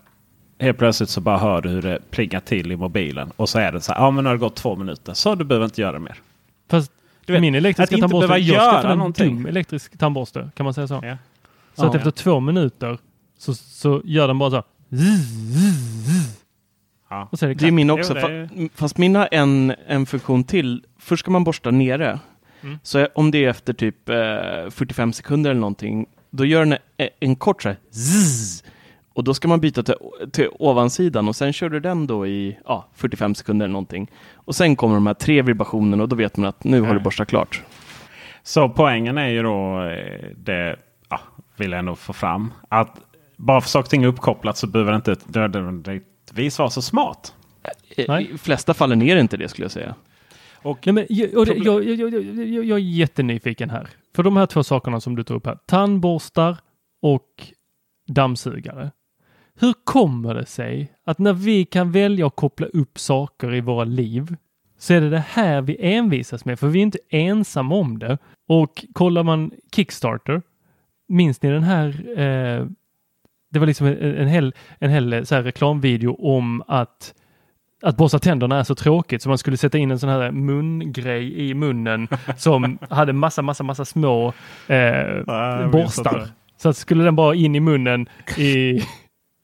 [0.59, 3.31] helt plötsligt så bara hör du hur det plingar till i mobilen.
[3.35, 4.01] Och så är det så här.
[4.01, 5.13] Ja men nu har det gått två minuter.
[5.13, 6.15] Så du behöver inte göra mer.
[6.69, 6.91] Fast
[7.27, 9.35] Du vet, min elektriska att inte tandborste, behöva jag göra skaffade en någonting.
[9.35, 10.99] dum elektrisk tandborste, kan man säga så?
[11.03, 11.17] Ja.
[11.75, 11.97] Så att Ja.
[11.99, 12.97] efter två minuter
[13.37, 14.63] så, så gör den bara så.
[17.09, 17.27] Ja.
[17.31, 19.29] Och så är det Det är min Jo, också, det är- fa- fast min har
[19.31, 20.83] en, en funktion till.
[20.99, 22.19] Först ska man borsta nere.
[22.63, 22.79] Mm.
[22.83, 24.15] Så om det är efter typ eh,
[24.69, 28.63] 45 sekunder eller någonting, då gör den en, en kort så här, zzz,
[29.17, 29.95] och då ska man byta till,
[30.31, 34.11] till ovansidan och sen kör du den då i ja, 45 sekunder eller någonting.
[34.33, 36.99] Och sen kommer de här tre vibrationerna och då vet man att nu har du
[36.99, 37.63] borstat klart.
[38.43, 40.75] Så poängen är ju då, eh, det
[41.09, 41.19] ja,
[41.55, 42.53] vill jag ändå få fram.
[42.69, 42.99] Att
[43.37, 47.33] bara för saker och ting är uppkopplat så behöver det inte nödvändigtvis vara så smart.
[47.97, 48.31] Eh, Nej.
[48.33, 49.95] I flesta fallen är det inte det skulle jag säga.
[50.53, 53.89] Och Nej, men, jag, och det, Problem- jag, jag, jag, jag, jag är jättenyfiken här.
[54.15, 55.57] För de här två sakerna som du tog upp här.
[55.65, 56.57] Tandborstar
[57.01, 57.51] och
[58.07, 58.91] dammsugare.
[59.59, 63.83] Hur kommer det sig att när vi kan välja att koppla upp saker i våra
[63.83, 64.35] liv
[64.77, 68.17] så är det det här vi envisas med, för vi är inte ensamma om det.
[68.47, 70.41] Och kollar man Kickstarter,
[71.07, 71.87] minns ni den här
[72.19, 72.65] eh,
[73.49, 77.13] det var liksom en, en hel, en hel eh, så reklamvideo om att
[77.81, 81.49] att borsta tänderna är så tråkigt så man skulle sätta in en sån här mungrej
[81.49, 84.33] i munnen som hade massa, massa, massa små
[84.67, 86.27] eh, borstar.
[86.57, 88.81] Så att skulle den bara in i munnen i,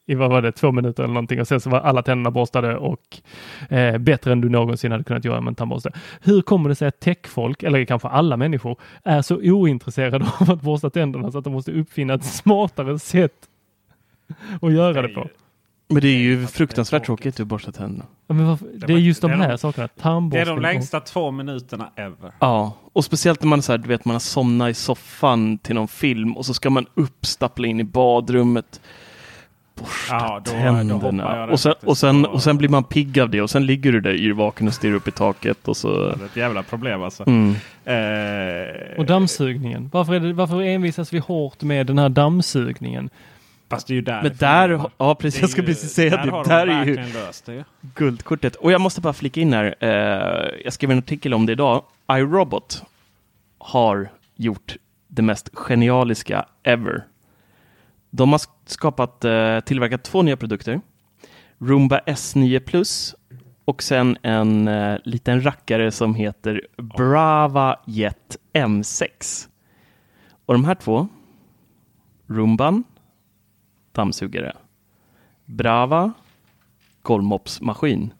[0.05, 2.77] i vad var det, två minuter eller någonting och sen så var alla tänderna borstade
[2.77, 3.21] och
[3.69, 5.91] eh, bättre än du någonsin hade kunnat göra med en tandborste.
[6.21, 10.61] Hur kommer det sig att techfolk, eller kanske alla människor, är så ointresserade av att
[10.61, 13.49] borsta tänderna så att de måste uppfinna ett smartare sätt
[14.61, 15.27] att göra det på?
[15.87, 17.39] Men det är ju fruktansvärt tråkigt.
[17.39, 18.05] att borsta tänderna.
[18.27, 19.89] Ja, varför, det är just de här sakerna.
[20.31, 22.31] Det är de längsta två minuterna ever.
[22.39, 25.57] Ja, och speciellt när man, är så här, du vet, man har somnat i soffan
[25.57, 28.81] till någon film och så ska man upp, stappla in i badrummet.
[29.75, 31.37] Borsta Ja, då- då tänderna.
[31.37, 33.91] jag och, sen, och, sen, och sen blir man pigg av det och sen ligger
[33.91, 35.97] du där yrvaken och stirrar upp i taket och så...
[35.97, 37.23] Det är ett jävla problem alltså.
[37.27, 37.55] Mm.
[37.85, 39.89] Eh, Och dammsugningen.
[39.93, 43.09] Varför, är det, varför envisas vi hårt med den här dammsugningen?
[43.69, 46.25] Fast det är ju där Men där, ja precis, jag ska ju- precis säga där
[46.25, 46.31] det.
[46.31, 47.63] har de Där är ju löst det.
[47.95, 48.55] guldkortet.
[48.55, 49.89] Och jag måste bara flika in här, eh,
[50.63, 51.83] jag skrev en artikel om det idag.
[52.11, 52.83] iRobot
[53.57, 54.75] har gjort
[55.07, 57.03] det mest genialiska ever.
[58.15, 60.81] De har skapat, eh, tillverkat två nya produkter.
[61.57, 63.15] Roomba S9 Plus
[63.65, 69.47] och sen en eh, liten rackare som heter Brava Jet M6.
[70.45, 71.07] Och de här två,
[72.27, 72.83] Roomban,
[73.91, 74.55] dammsugare,
[75.45, 76.13] Brava,
[77.01, 78.13] golvmopsmaskin.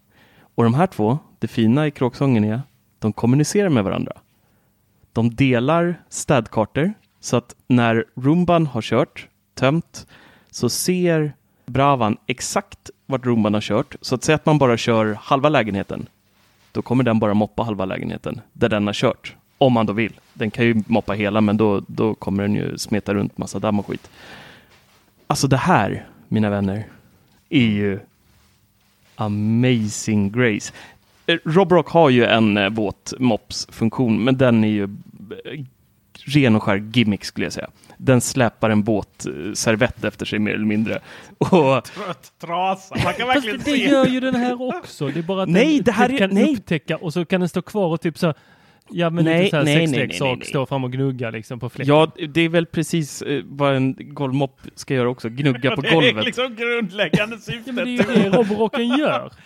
[0.55, 2.61] Och de här två, det fina i kråksången är,
[2.99, 4.13] de kommunicerar med varandra.
[5.11, 10.07] De delar städkartor så att när Roomban har kört, tömt,
[10.51, 11.33] så ser
[11.65, 13.95] Bravan exakt vart Roomban har kört.
[14.01, 16.07] Så att säga att man bara kör halva lägenheten,
[16.71, 19.35] då kommer den bara moppa halva lägenheten där den har kört.
[19.57, 20.19] Om man då vill.
[20.33, 23.79] Den kan ju moppa hela, men då, då kommer den ju smeta runt massa damm
[23.79, 24.09] och skit.
[25.27, 26.87] Alltså det här, mina vänner,
[27.49, 27.99] är ju
[29.15, 30.73] amazing grace.
[31.25, 35.65] Eh, Robrock har ju en eh, våt mops-funktion, men den är ju eh,
[36.25, 37.69] ren och skär gimmick skulle jag säga.
[37.97, 40.99] Den släpar en båtservett efter sig mer eller mindre.
[41.37, 41.49] Och,
[41.95, 42.95] Trött trasa.
[43.03, 43.89] Man kan verkligen det se.
[43.89, 45.07] gör ju den här också.
[45.07, 46.53] Det är bara att Nej, den det här typ är- kan nej.
[46.53, 48.33] upptäcka och så kan den stå kvar och typ så
[48.89, 50.47] Ja men Nej, lite så här nej, nej, nej, sexleksak, nej.
[50.47, 51.95] stå fram och gnugga liksom på fläcken.
[51.95, 55.87] ja, det är väl precis eh, vad en golvmopp ska göra också, gnugga på Det
[55.87, 56.25] är golvet.
[56.25, 57.67] liksom grundläggande syftet.
[57.67, 59.31] Ja, men det är ju det Roborocken gör.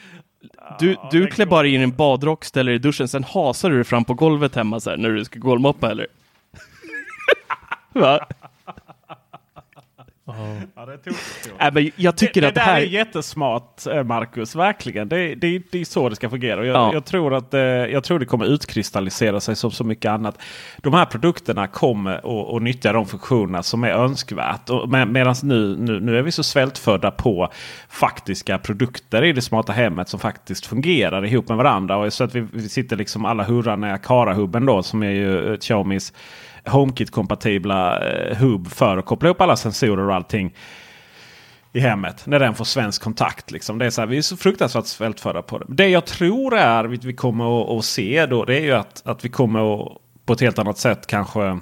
[0.79, 3.83] Du, du det klär bara in en badrock, ställer dig i duschen, sen hasar du
[3.83, 6.07] fram på golvet hemma så här, när du ska golvmoppa eller?
[7.97, 8.19] Va?
[10.75, 11.53] Ja, det är tokigt.
[11.59, 12.81] Äh, men jag tycker det, att det här...
[12.81, 15.09] är jättesmart eh, Marcus, verkligen.
[15.09, 16.59] Det, det, det är så det ska fungera.
[16.59, 16.93] Och Jag, Ja.
[16.93, 20.41] jag, tror att, eh, jag tror det kommer utkristallisera sig som så mycket annat.
[20.77, 24.69] De här produkterna kommer att att nyttja de funktionerna som är önskvärt.
[24.69, 27.51] Och med, Medan nu, nu, nu är vi så svältfödda på
[27.89, 31.97] faktiska produkter i det smarta hemmet som faktiskt fungerar ihop med varandra.
[31.97, 35.51] Och så att vi, vi sitter liksom alla hurrarna i Akara-hubben då som är ju
[35.51, 36.13] eh, Xiaomis
[36.67, 40.53] HomeKit-kompatibla eh, hub hubb för att koppla ihop alla sensorer och allting
[41.73, 42.25] i hemmet.
[42.25, 43.51] När den får svensk kontakt.
[43.51, 43.77] Liksom.
[43.77, 45.65] Det är så här, vi är så fruktansvärt svältfödda på det.
[45.67, 48.45] Det jag tror är att vi kommer att, se då.
[48.45, 51.59] Det är ju att, att vi kommer att på ett helt annat sätt kanske.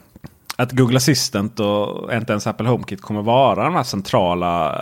[0.56, 4.82] Att Google Assistant och inte ens Apple HomeKit kommer vara de här centrala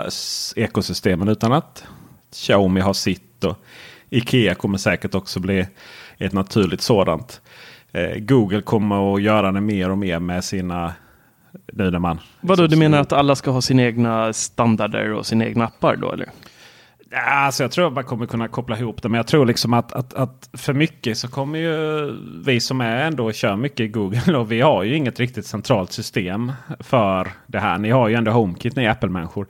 [0.55, 1.27] ekosystemen.
[1.27, 1.83] Utan att
[2.31, 3.43] Xiaomi har sitt.
[3.43, 3.57] Och
[4.09, 5.67] Ikea kommer säkert också bli
[6.17, 7.41] ett naturligt sådant.
[7.93, 10.93] Eh, Google kommer att göra det mer och mer med sina...
[11.73, 12.19] Nu när man...
[12.41, 16.11] Vadå, du menar att alla ska ha sina egna standarder och sina egna appar då
[16.11, 16.29] eller?
[17.15, 19.09] Alltså jag tror att man kommer kunna koppla ihop det.
[19.09, 22.11] Men jag tror liksom att, att, att för mycket så kommer ju
[22.45, 24.37] vi som är ändå och kör mycket i Google.
[24.37, 27.77] Och vi har ju inget riktigt centralt system för det här.
[27.77, 29.47] Ni har ju ändå HomeKit, ni Apple-människor.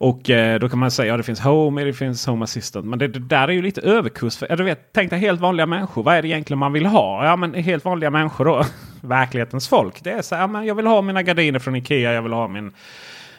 [0.00, 2.86] Och eh, då kan man säga att ja, det finns Home, det finns Home Assistant.
[2.86, 4.36] Men det, det där är ju lite överkurs.
[4.36, 6.02] För, ja, du vet, tänk dig helt vanliga människor.
[6.02, 7.24] Vad är det egentligen man vill ha?
[7.24, 8.64] Ja, men helt vanliga människor då.
[9.00, 10.04] Verklighetens folk.
[10.04, 12.12] Det är så här, ja, men jag vill ha mina gardiner från Ikea.
[12.12, 12.72] Jag vill ha min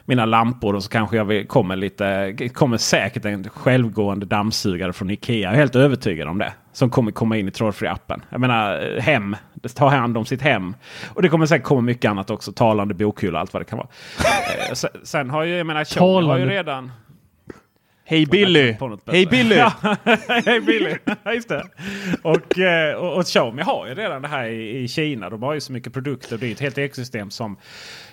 [0.09, 5.35] mina lampor och så kanske jag kommer lite, kommer säkert en självgående dammsugare från Ikea.
[5.35, 6.53] Jag är helt övertygad om det.
[6.73, 8.21] Som kommer komma in i trådfri appen.
[8.29, 10.75] Jag menar hem, det tar hand om sitt hem.
[11.07, 12.51] Och det kommer säkert komma mycket annat också.
[12.51, 13.87] Talande bokhylla och allt vad det kan vara.
[14.69, 16.91] Eh, sen, sen har ju, jag menar, Xiaomi har ju redan...
[18.05, 18.77] Hej Billy!
[19.05, 19.55] Hej Billy!
[19.55, 19.73] Ja,
[20.45, 20.95] Hej Billy!
[21.33, 21.63] Just det.
[22.21, 25.29] Och, eh, och, och Xiaomi har ju redan det här i, i Kina.
[25.29, 26.37] De har ju så mycket produkter.
[26.37, 27.57] Det är ett helt ekosystem som...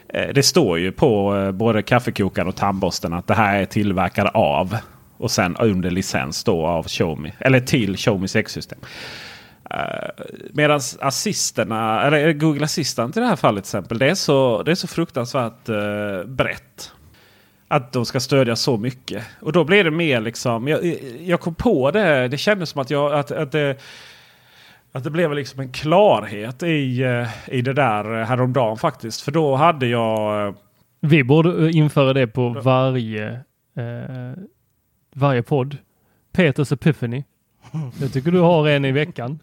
[0.08, 4.30] Eh, det står ju på eh, både kaffekokaren och tandborsten att det här är tillverkade
[4.30, 4.76] av.
[5.18, 7.32] Och sen under licens då av Xiaomi.
[7.38, 8.78] Eller till Xiaomis ekosystem.
[9.74, 10.10] Uh, eh,
[10.52, 13.98] Medan assisterna, eller Google Assistant i det här fallet till exempel.
[13.98, 15.64] Det är så, det är så fruktansvärt
[16.26, 16.92] brett.
[17.68, 19.24] Att de ska stödja så mycket.
[19.40, 20.68] Och då blir det mer liksom.
[20.68, 22.28] Jag, jag kom på det.
[22.28, 23.76] Det kändes som att, jag, att, att, det,
[24.96, 29.20] att det blev liksom en klarhet i, eh, i det där häromdagen faktiskt.
[29.20, 30.46] För då hade jag...
[30.48, 30.54] eh,
[31.00, 33.30] Vi borde eh, införa det på varje,
[33.76, 34.32] eh,
[35.14, 35.76] varje podd.
[36.32, 37.24] Peters Epiphany.
[38.00, 39.38] Jag tycker du har en i veckan.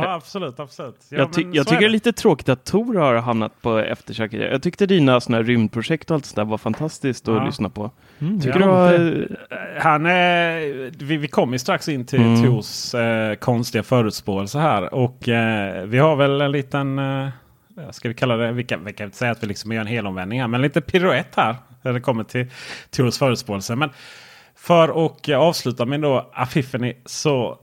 [0.00, 0.96] Ja absolut, absolut.
[1.08, 4.40] Ja, jag, ty jag tycker det är lite tråkigt att Tor har hamnat på efterkälken.
[4.40, 7.44] Jag tyckte dina såna här rymdprojekt och allt sånt där var fantastiskt att Ja.
[7.44, 7.90] lyssna på.
[8.18, 8.66] Mm, Tycker ja.
[8.66, 9.26] var...
[9.80, 12.42] Han är, vi, vi kommer strax in till Mm.
[12.42, 14.94] Tors eh, konstiga förutspåelse här.
[14.94, 17.28] Och eh, vi har väl en liten, eh,
[17.90, 19.86] ska vi kalla det, vi kan, vi kan inte säga att vi liksom gör en
[19.86, 20.48] helomvändning här.
[20.48, 22.46] Men lite piruett här när det kommer till
[22.90, 23.76] Tors förutspåelse.
[23.76, 23.90] Men
[24.56, 27.58] för att eh, avsluta min då Epiphany så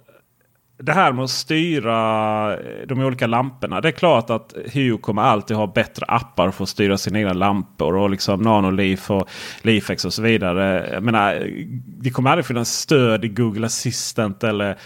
[0.81, 3.81] det här med att styra eh, de olika lamporna.
[3.81, 7.33] Det är klart att Hue kommer alltid ha bättre appar för att styra sina egna
[7.33, 7.95] lampor.
[7.95, 9.29] Och liksom Nanoleaf och
[9.61, 10.89] Leafex och så vidare.
[10.93, 11.51] Jag menar,
[11.85, 14.77] det kommer aldrig finnas stöd i Google Assistant eller,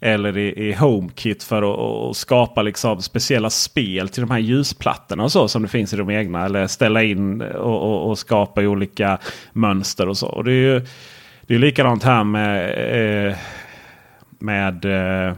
[0.00, 5.22] eller i, i HomeKit för att, att skapa liksom speciella spel till de här ljusplattorna
[5.24, 6.44] och så som det finns i de egna.
[6.44, 9.18] Eller ställa in och, och, och skapa olika
[9.52, 10.26] mönster och så.
[10.26, 10.86] Och det är ju
[11.46, 13.36] det är likadant här med eh,
[14.44, 15.34] med eh,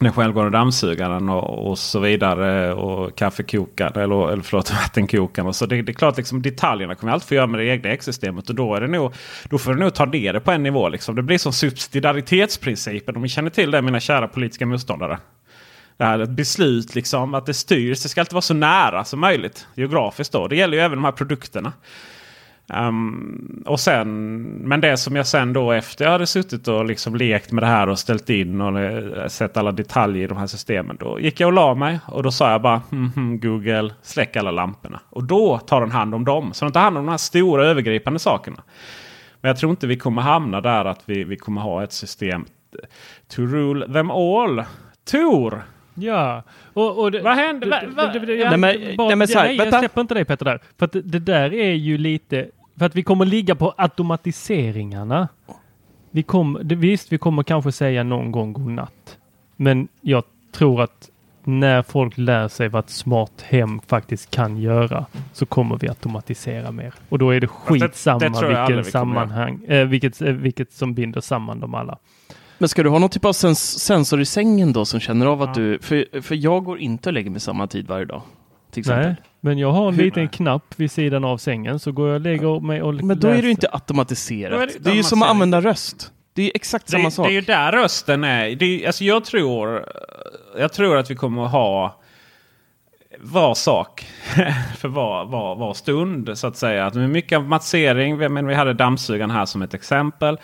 [0.00, 2.72] den självgående dammsugaren och, och så vidare.
[2.74, 5.48] Och kaffekokaren eller, eller förlåt, vattenkokaren.
[5.48, 7.88] Och så det, det är klart liksom, detaljerna kommer alltid få göra med det egna
[7.88, 8.48] ekosystemet.
[8.48, 10.88] Och då, är det nog, då får du nog ta ner det på en nivå.
[10.88, 11.14] Liksom.
[11.14, 13.16] Det blir som subsidiaritetsprincipen.
[13.16, 15.18] Om ni känner till det mina kära politiska motståndare.
[15.96, 18.02] Det här ett beslut liksom att det styrs.
[18.02, 20.32] Det ska alltid vara så nära som möjligt geografiskt.
[20.32, 20.48] Då.
[20.48, 21.72] Det gäller ju även de här produkterna.
[22.74, 27.16] Um, och sen, men det som jag sen då efter jag hade suttit och liksom
[27.16, 30.46] lekt med det här och ställt in och eh, sett alla detaljer i de här
[30.46, 30.96] systemen.
[31.00, 34.36] Då gick jag och la mig och då sa jag bara mm, mm, Google släck
[34.36, 35.00] alla lamporna.
[35.10, 36.52] Och då tar den hand om dem.
[36.52, 38.62] Så den tar hand om de här stora övergripande sakerna.
[39.40, 42.44] Men jag tror inte vi kommer hamna där att vi, vi kommer ha ett system
[43.28, 44.64] to rule them all.
[45.10, 45.62] Tor!
[45.98, 47.70] Ja, och, och det, Vad händer?
[47.70, 50.24] Va- va- Nej, jag- men- bara- nej, men så här, nej, jag släpper inte dig
[50.24, 50.60] Peter där.
[50.78, 52.46] För att det, det där är ju lite,
[52.78, 55.28] för att vi kommer ligga på automatiseringarna.
[56.10, 56.22] Vi
[56.62, 59.18] det, visst, vi kommer kanske säga någon gång godnatt.
[59.56, 61.10] Men jag tror att
[61.44, 66.70] när folk lär sig vad ett smart hem faktiskt kan göra så kommer vi automatisera
[66.72, 66.94] mer.
[67.08, 69.28] Och då är det det- det skitsamma tror jag aldrig vilken vi kommer göra.
[69.28, 71.98] sammanhang, eh, vilket, eh, vilket som binder samman dem alla.
[72.58, 75.42] Men ska du ha någon typ av sens sensor i sängen då som känner av
[75.42, 75.62] att Ja.
[75.62, 75.78] du...
[75.78, 78.22] För, för jag går inte och lägger mig samma tid varje dag.
[78.76, 79.06] Till exempel.
[79.06, 82.14] Nej, men jag har en Hur- liten knapp vid sidan av sängen så går jag
[82.14, 83.44] och lägger mig och Men då är det läser.
[83.44, 84.52] ju inte automatiserat.
[84.60, 86.12] Då det, är det är ju som att använda röst.
[86.32, 87.26] Det är ju exakt samma det, sak.
[87.26, 88.50] Det är ju där rösten är.
[88.56, 89.84] Det är, alltså jag, tror,
[90.58, 92.00] jag tror att vi kommer att ha
[93.20, 94.06] var sak
[94.78, 96.38] för var, var, var stund.
[96.38, 96.86] Så att säga.
[96.86, 98.18] Att mycket automatisering.
[98.32, 100.38] Men vi hade dammsugaren här som ett exempel.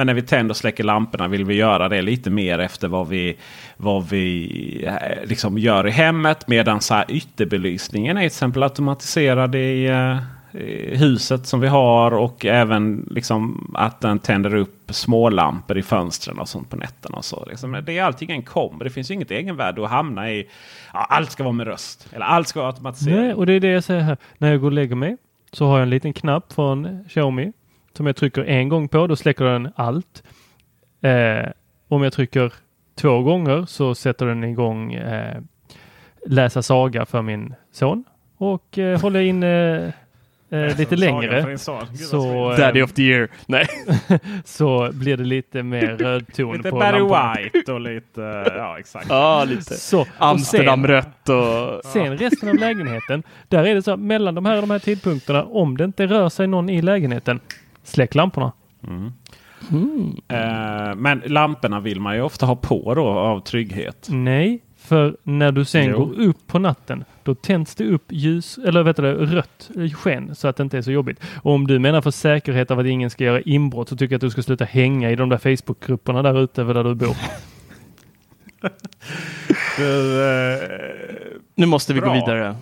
[0.00, 3.08] Men när vi tänder och släcker lamporna vill vi göra det lite mer efter vad
[3.08, 3.36] vi,
[3.76, 6.48] vad vi eh, liksom gör i hemmet.
[6.48, 10.16] Medan så här ytterbelysningen är till exempel automatiserad i, eh,
[10.60, 12.10] i huset som vi har.
[12.10, 17.16] Och även liksom att den tänder upp smålampor i fönstren och sånt på nätterna.
[17.16, 17.44] Och så.
[17.50, 18.78] Liksom, det är allting en kom.
[18.78, 20.48] Det finns ju inget egenvärde att hamna i.
[20.92, 22.08] Ja, allt ska vara med röst.
[22.12, 23.18] Eller allt ska vara automatiserat.
[23.18, 24.16] Nej, och det är det jag säger här.
[24.38, 25.16] När jag går och lägger mig
[25.52, 27.52] så har jag en liten knapp från Xiaomi
[28.00, 29.06] som jag trycker en gång på.
[29.06, 30.22] Då släcker den allt.
[31.02, 31.50] Eh,
[31.88, 32.52] om jag trycker
[32.94, 35.38] två gånger så sätter den igång eh,
[36.26, 38.04] läsa saga för min son
[38.36, 39.88] och eh, håller in eh,
[40.50, 41.58] eh, lite längre.
[41.58, 43.28] Så, Så, eh, Daddy of the year.
[43.46, 43.66] Nej.
[44.44, 47.36] så blir det lite mer rödton lite på Barry lamporna.
[47.52, 48.44] White och lite...
[48.56, 49.06] Ja, exakt.
[49.08, 49.74] Ja, lite.
[49.74, 51.84] Så, Amsterdamrött och...
[51.84, 55.44] Sen resten av lägenheten, där är det så mellan de här och de här tidpunkterna,
[55.44, 57.40] om det inte rör sig någon i lägenheten,
[57.82, 58.52] släck lamporna.
[60.28, 64.06] Eh, men lamporna vill man ju ofta ha på då av trygghet.
[64.10, 66.04] Nej, för när du sen Jo.
[66.04, 70.48] går upp på natten, då tänds det upp ljus, eller vet du rött sken så
[70.48, 71.20] att det inte är så jobbigt.
[71.42, 74.18] Och om du menar för säkerhet av att ingen ska göra inbrott så tycker jag
[74.18, 77.16] att du ska sluta hänga i de där Facebookgrupperna där ute där du bor.
[79.76, 80.58] Du, eh,
[81.54, 82.08] Nu måste vi Bra.
[82.08, 82.56] gå vidare.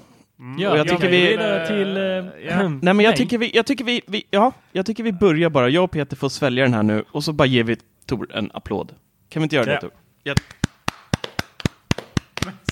[0.59, 1.97] Ja, Och jag tycker vi- till...
[1.97, 2.03] Eh,
[2.49, 2.69] Ja.
[2.69, 5.69] Nej, men jag tycker vi, jag tycker vi, vi, ja, jag tycker vi börjar bara.
[5.69, 8.51] Jag och Peter får svälja den här nu och så bara ger vi Tor en
[8.55, 8.95] applåd.
[9.29, 9.75] Kan vi inte göra Ja.
[9.75, 9.91] det Tor?
[10.23, 10.35] Ja.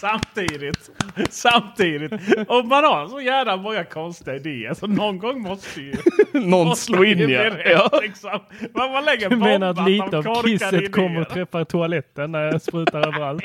[0.00, 0.90] Samtidigt,
[1.31, 2.12] samtidigt.
[2.48, 5.94] Om man har så jävla många konstiga idéer så någon gång måste ju...
[6.33, 7.44] Någon måste slå in ja.
[7.44, 7.98] rätt, ja.
[8.02, 8.40] liksom.
[8.74, 10.88] Man, man lägger du menar att lite av kisset idéer.
[10.92, 13.42] kommer och träffar toaletten när jag sprutar överallt?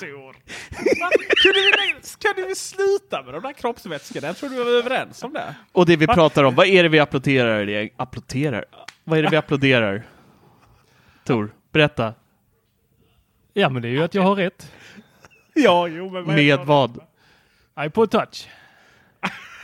[0.00, 0.36] Tor.
[1.00, 1.10] Va?
[1.42, 4.26] Kunde vi, kunde vi sluta med de där kroppsvätskorna?
[4.26, 5.54] Jag tror du var överens om det.
[5.72, 7.88] Och det vi pratar om, vad är det vi applåderar?
[7.96, 8.64] Applåderar?
[9.04, 10.02] Vad är det vi applåderar?
[11.24, 12.14] Tor, berätta.
[13.52, 14.72] Ja, men det är ju att jag har rätt.
[15.54, 17.00] Ja, jo, men vad Med vad?
[17.80, 18.48] iPod touch.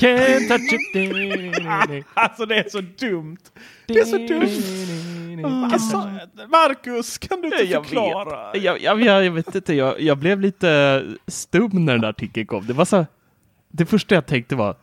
[0.00, 2.06] Can't touch it.
[2.14, 3.38] Alltså det är så dumt.
[3.86, 4.62] Det är så dumt.
[5.72, 5.96] Alltså,
[6.48, 8.52] Marcus, kan du inte Jag förklara?
[8.52, 12.08] vet, jag, jag, jag, jag vet inte, jag, jag blev lite stum när den där
[12.08, 12.66] artikeln kom.
[12.66, 13.06] Det var så,
[13.68, 14.76] det första jag tänkte var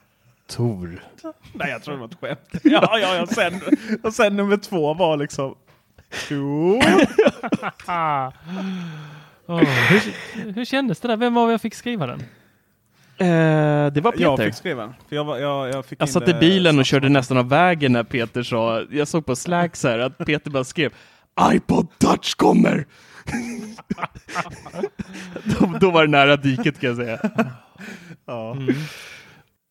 [0.48, 1.04] Tor.
[1.54, 2.64] Nej, jag tror det var ett skämt.
[2.64, 3.28] Ja, ja, ja.
[3.28, 3.62] Sen,
[4.04, 5.56] och sen nummer två var liksom...
[6.30, 6.82] Jo.
[7.86, 8.32] Ah.
[9.46, 11.18] Åh, hur, hur kändes det där?
[11.18, 12.24] Vem var jag fick skriva den?
[13.20, 14.24] Eh, det var Peter.
[14.24, 14.94] Jag fick skriva.
[15.10, 16.88] För jag, var, jag, jag, fick Jag in satt i bilen och snabbt.
[16.88, 20.52] körde nästan av vägen när Peter sa, jag såg på Slack så här att Peter
[20.52, 20.94] bara skrev
[21.54, 22.86] iPod touch kommer!
[25.60, 27.20] då, då var det nära diket kan jag säga.
[28.26, 28.58] Ja.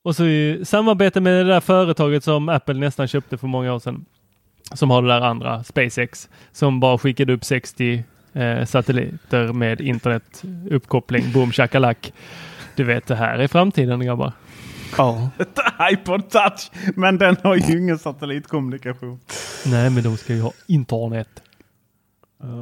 [0.05, 3.79] Och så i samarbete med det där företaget som Apple nästan köpte för många år
[3.79, 4.05] sedan.
[4.75, 11.33] Som har det där andra, SpaceX, som bara skickade upp 60 eh, satelliter med internetuppkoppling.
[11.33, 12.13] Boom shakalak.
[12.77, 14.33] Du vet, det här är framtiden grabbar.
[14.99, 15.31] Ja.
[15.93, 16.71] iPod touch.
[16.95, 19.21] Men den har ju ingen satellitkommunikation.
[19.67, 21.43] Nej, men de ska ju ha internet.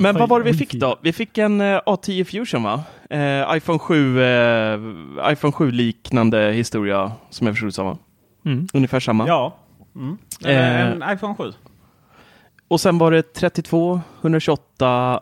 [0.00, 0.98] Men vad var det vi fick då?
[1.02, 2.82] Vi fick en eh, A10 Fusion va?
[3.10, 4.78] Eh, iPhone 7, eh,
[5.32, 7.86] iPhone 7 liknande historia som jag förstod det som.
[7.86, 7.98] va?
[8.44, 8.68] Mm.
[8.72, 9.28] Ungefär samma.
[9.28, 9.56] Ja.
[9.94, 10.18] Mm.
[10.44, 10.80] Eh.
[10.80, 11.52] En iPhone 7.
[12.68, 15.20] Och sen var det 32, 128,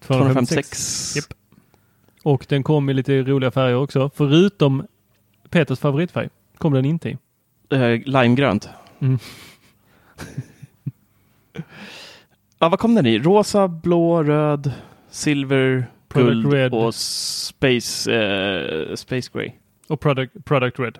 [0.00, 0.06] 256.
[0.06, 1.16] 256.
[1.16, 1.37] Japp.
[2.28, 4.10] Och den kom i lite roliga färger också.
[4.14, 4.86] Förutom
[5.50, 7.18] Peters favoritfärg kom den inte i.
[7.70, 8.68] Eh, limegrönt.
[8.98, 9.18] Mm.
[12.58, 13.18] ja, vad kom den i?
[13.18, 14.72] Rosa, blå, röd,
[15.10, 16.74] silver, Product guld red.
[16.74, 19.52] och space, eh, space grey.
[19.88, 20.98] Och product, product Red.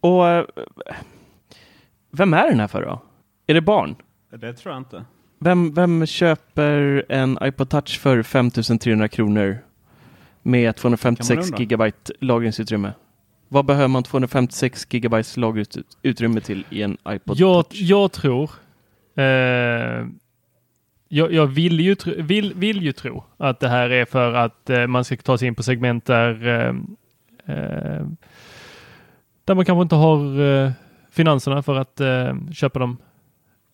[0.00, 0.44] Och eh,
[2.10, 3.02] vem är den här för då?
[3.46, 3.96] Är det barn?
[4.30, 5.04] Det tror jag inte.
[5.38, 9.58] Vem, vem köper en iPod Touch för 5300 kronor
[10.42, 11.58] med 256 Kan man undra?
[11.58, 12.92] gigabyte lagringsutrymme?
[13.48, 17.80] Vad behöver man 256 gigabyte lagringsutrymme till i en iPod Jag, Touch?
[17.80, 18.50] jag tror
[19.14, 19.24] eh,
[21.08, 24.70] jag, jag vill, ju tro, vill, vill ju tro att det här är för att
[24.70, 26.68] eh, man ska ta sig in på segment där, eh,
[27.56, 28.06] eh,
[29.44, 30.70] där man kanske inte har eh,
[31.10, 32.96] finanserna för att eh, köpa de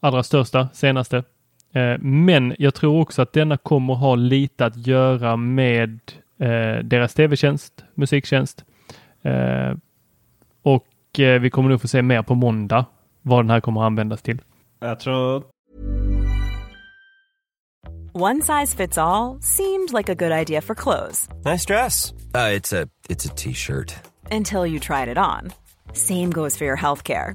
[0.01, 1.23] allra största, senaste.
[2.01, 6.01] Men jag tror också att denna kommer ha lite att göra med
[6.83, 8.65] deras tv-tjänst, musiktjänst.
[9.23, 9.73] Eh,
[10.63, 12.85] och eh, vi kommer nog få se mer på måndag
[13.23, 14.43] vad den här kommer att användas till.
[14.81, 15.45] Jag tror
[18.13, 22.13] One size fits all seemed like a good idea for clothes Nice dress.
[22.35, 23.95] Uh, it's a it's a t-shirt.
[24.31, 25.53] until you tried it on.
[25.93, 27.35] Same goes for your healthcare.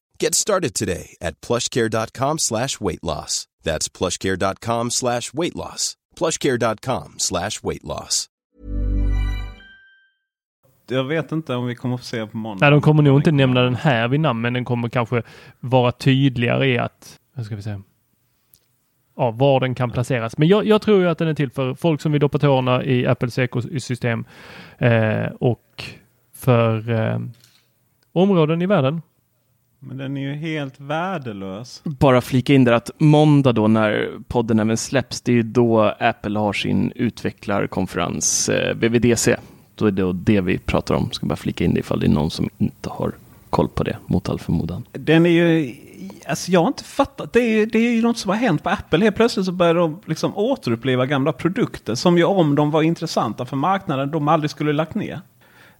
[0.23, 3.47] Get started today at plushcare.com slash weight loss.
[3.63, 5.95] That's plushcare.com slash weight loss.
[6.15, 8.27] plushcare.com slash weight loss.
[10.89, 12.65] Jag vet inte om vi kommer få se på måndag.
[12.65, 15.23] Nej, de kommer nog inte nämna den här vid namn, men den kommer kanske
[15.59, 17.81] vara tydligare i att, vad ska vi säga,
[19.17, 20.37] ja, var den kan placeras.
[20.37, 22.83] Men jag, jag tror ju att den är till för folk som vill doppa tårna
[22.83, 24.25] i Apples ekosystem
[24.77, 25.83] eh, och
[26.33, 27.19] för eh,
[28.11, 29.01] områden i världen.
[29.83, 31.81] Men den är ju helt värdelös.
[31.83, 35.81] Bara flika in där att måndag då när podden även släpps, det är ju då
[35.99, 39.35] Apple har sin utvecklarkonferens eh, VVDC.
[39.75, 41.11] Då är det då det vi pratar om.
[41.11, 43.11] Ska bara flika in det ifall det är någon som inte har
[43.49, 44.83] koll på det mot all förmodan.
[44.91, 45.75] Den är ju...
[46.27, 47.33] Alltså jag har inte fattat.
[47.33, 49.03] Det är, ju- det är ju något som har hänt på Apple.
[49.03, 51.95] Helt plötsligt så börjar de liksom återuppliva gamla produkter.
[51.95, 55.21] Som ju om de var intressanta för marknaden de aldrig skulle lagt ner.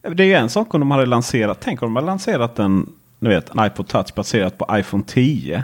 [0.02, 1.58] Det är ju en sak om de hade lanserat.
[1.62, 2.90] Tänk om de hade lanserat en,
[3.22, 5.64] du vet, en iPod Touch baserat på iPhone 10.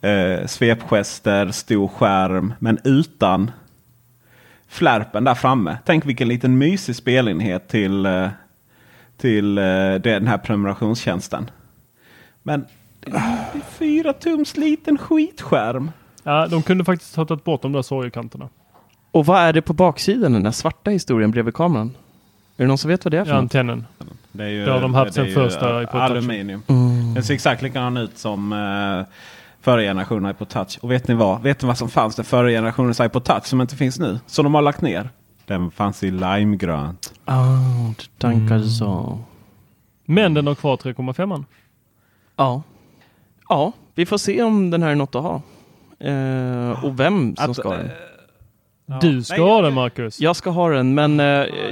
[0.00, 2.54] Eh, svepgester, stor skärm.
[2.58, 3.50] Men utan
[4.68, 5.78] flärpen där framme.
[5.84, 8.28] Tänk vilken liten mysig spelenhet till, eh,
[9.16, 9.64] till eh,
[9.94, 11.50] den här prenumerationstjänsten.
[12.42, 12.64] Men
[13.00, 15.90] det är fyra tums liten skitskärm.
[16.22, 18.48] Ja, de kunde faktiskt ha tagit bort de där sorgekanterna.
[19.10, 21.96] Och vad är det på baksidan, den där svarta historien bredvid kameran?
[22.56, 23.52] Är det någon som vet vad det är för Ja, något?
[24.32, 26.02] Det, är ju, Det har de haft det sen första iPod Touch.
[26.02, 26.62] Aluminium.
[26.66, 27.14] Mm.
[27.14, 29.04] Den ser exakt likadan ut som uh,
[29.60, 30.78] förra generationen iPod Touch.
[30.82, 31.42] Och vet ni vad?
[31.42, 34.18] Vet ni vad som fanns den förra generationens iPod Touch som inte finns nu?
[34.26, 35.10] Som de har lagt ner?
[35.46, 37.12] Den fanns i limegrönt.
[37.26, 39.18] Oh, du tankar så.
[40.04, 41.44] Men den har kvar 3,5.
[42.36, 42.62] Ja.
[43.48, 45.42] Ja, vi får se om den här är något att ha.
[46.08, 47.86] Eh, och vem som Att, ska ha den.
[47.86, 47.92] eh.
[49.00, 50.20] Du ska Nej, ha den Marcus.
[50.20, 51.26] Jag ska ha den, men eh,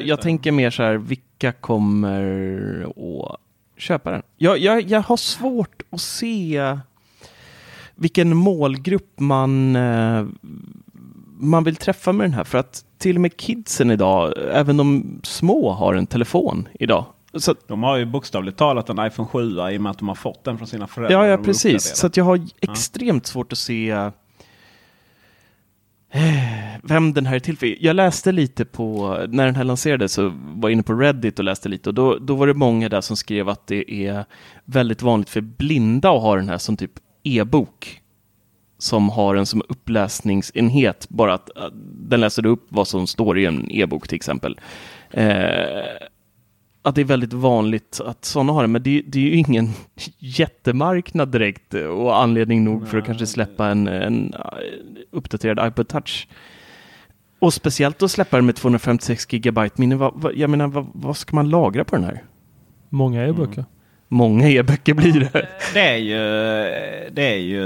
[0.04, 0.22] jag det.
[0.22, 0.96] tänker mer så här,
[1.39, 3.41] vilka kommer att
[3.76, 4.22] köpa den?
[4.37, 6.78] Jag, jag, jag har svårt att se
[7.95, 10.26] vilken målgrupp man, eh,
[11.39, 12.45] man vill träffa med den här.
[12.45, 17.05] För att till och med kidsen idag, även de små, har en telefon idag.
[17.34, 19.41] Så, De har ju bokstavligt talat en iPhone 7
[19.72, 21.26] i och med att de har fått den från sina föräldrar.
[21.26, 21.97] ja, ja, precis.
[21.97, 24.11] Så jag har extremt svårt att se
[26.11, 27.84] Eh, vem den här är till för.
[27.84, 31.44] Jag läste lite på, när den här lanserades så var jag inne på Reddit och
[31.44, 34.24] läste lite och då, då var det många där som skrev att det är
[34.64, 36.92] väldigt vanligt för blinda att ha den här som typ
[37.22, 38.00] e-bok.
[38.78, 41.72] Som har en som uppläsningsenhet, bara att, att
[42.09, 44.61] den läser upp vad som står i en e-bok till exempel.
[45.11, 45.26] Eh,
[46.87, 49.68] att det är väldigt vanligt att sådana har det, men det, det är ju ingen
[50.18, 54.41] jättemarknad direkt och anledning nog för att kanske släppa en, en eh,
[55.11, 56.28] uppdaterad iPod Touch.
[57.39, 59.97] Och speciellt att släppa den med 256 gigabyte minne.
[59.97, 62.24] Vad, vad, jag menar, vad, vad ska man lagra på den här?
[62.89, 63.64] Många e-böcker.
[64.09, 65.48] Många e-böcker blir det.
[65.74, 66.18] Det är ju...
[67.11, 67.64] Det är ju...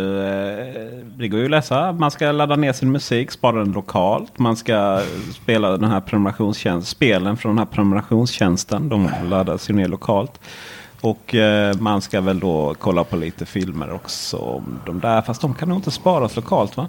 [1.19, 1.93] Det går ju att läsa.
[1.93, 4.39] Man ska ladda ner sin musik, spara den lokalt.
[4.39, 6.97] Man ska spela den här prenumerationstjänsten.
[6.97, 8.89] Spelen från den här prenumerationstjänsten.
[8.89, 10.41] De laddas ju ner lokalt.
[11.01, 14.37] Och eh, man ska väl då kolla på lite filmer också.
[14.37, 16.89] Om de där, fast de kan nog inte sparas lokalt va?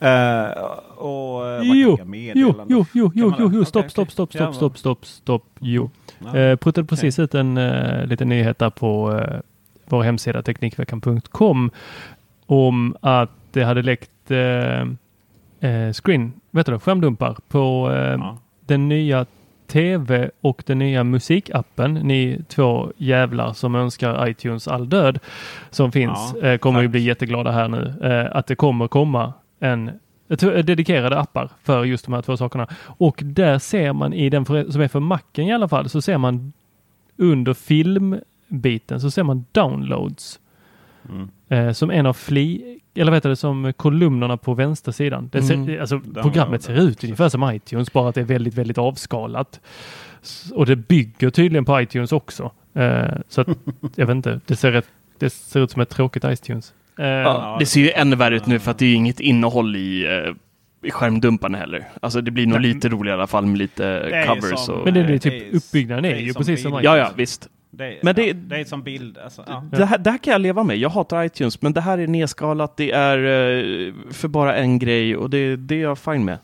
[0.00, 0.62] Eh,
[0.96, 5.06] och, man Jo, jo, jo, jo, jo, jo, jo, stopp, stopp, stopp, stopp, stopp, stopp,
[5.06, 5.90] stopp, jo.
[6.18, 6.36] Ja.
[6.38, 9.40] Eh, puttade precis ut en eh, liten nyhet där på eh,
[9.86, 11.70] vår hemsida Teknikveckan.com
[12.46, 14.80] om att det hade läckt eh,
[15.70, 18.38] eh, screen, vet du skärmdumpar på eh, Ja.
[18.66, 19.26] den nya
[19.66, 21.94] tv och den nya musikappen.
[21.94, 25.18] Ni två jävlar som önskar iTunes all död
[25.70, 27.94] som finns Ja, eh, kommer ju bli jätteglada här nu.
[28.32, 29.90] Att det kommer komma en
[30.36, 32.66] dedikerade appar för just de här två sakerna.
[32.82, 36.02] Och där ser man i den för, som är för Macen i alla fall så
[36.02, 36.52] ser man
[37.16, 40.40] under filmbiten så ser man downloads.
[41.08, 41.28] Mm.
[41.48, 45.28] Eh, som en av fli, eller vet du, som kolumnerna på vänstersidan.
[45.32, 45.80] Det ser, Mm.
[45.80, 49.60] alltså, programmet ser ut ungefär som iTunes, bara att det är väldigt, väldigt avskalat.
[50.54, 52.50] Och det bygger tydligen på iTunes också.
[52.74, 53.48] Eh, så att,
[53.94, 54.86] jag vet inte, det ser, rätt,
[55.18, 56.74] det ser ut som ett tråkigt iTunes.
[56.98, 59.76] Eh, Ja, det ser ju ännu värre ut nu för att det är inget innehåll
[59.76, 60.34] i, eh,
[60.88, 61.84] i skärmdumparna heller.
[62.02, 64.58] Alltså det blir nog lite roligare i alla fall med lite covers.
[64.58, 64.84] som- och...
[64.84, 66.72] Men det är det ju är typ uppbyggnaden är är ju som precis som.
[66.82, 67.48] Ja, ja, visst.
[67.70, 69.18] Det är, Men det- ja, det är som bild.
[69.18, 69.64] Alltså, ja.
[69.72, 70.76] Det här, det här kan jag leva med.
[70.76, 72.76] Jag hatar iTunes, men det här är nedskalat.
[72.76, 76.38] Det är eh, för bara en grej och det, det är jag fine med.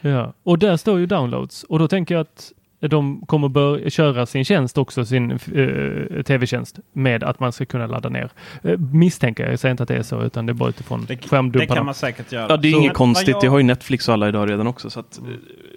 [0.00, 2.52] Ja, och där står ju downloads och då tänker jag att
[2.90, 7.86] de kommer börja köra sin tjänst också, sin eh, tv-tjänst med att man ska kunna
[7.86, 8.30] ladda ner.
[8.64, 11.04] Uh, misstänker jag, jag säger inte att det är så utan det är bara utifrån
[11.08, 11.74] Det, det skärmdumparna.
[11.76, 12.46] kan man säkert göra.
[12.48, 13.34] Ja, det är Så- inget konstigt.
[13.34, 14.90] vad Det jag- har ju Netflix och alla idag redan också.
[14.90, 15.24] Så att, eh,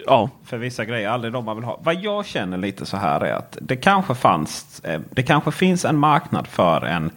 [0.06, 0.30] ja.
[0.44, 1.80] För vissa grejer, aldrig de man vill ha.
[1.84, 5.84] Vad jag känner lite så här är att det kanske fanns, eh, det kanske finns
[5.84, 7.10] en marknad för en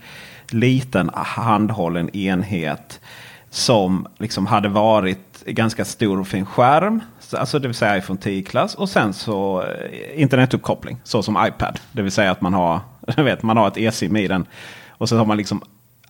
[0.51, 3.01] liten handhållen enhet
[3.49, 7.01] som liksom hade varit ganska stor och fin skärm.
[7.30, 11.80] Alltså, alltså det vill säga iPhone 10-klass och sen så eh, internetuppkoppling så som iPad.
[11.91, 12.80] Det vill säga att man har,
[13.17, 14.45] jag vet, man har ett eSIM i den
[14.89, 15.61] och så har man liksom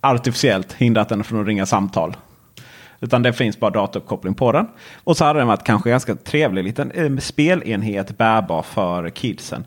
[0.02, 2.18] artificiellt hindrat den från att ringa samtal.
[3.00, 4.68] Utan det finns bara datauppkoppling på den.
[5.04, 9.66] Och så hade den varit kanske ganska trevlig liten eh, spelenhet bärbar för kidsen.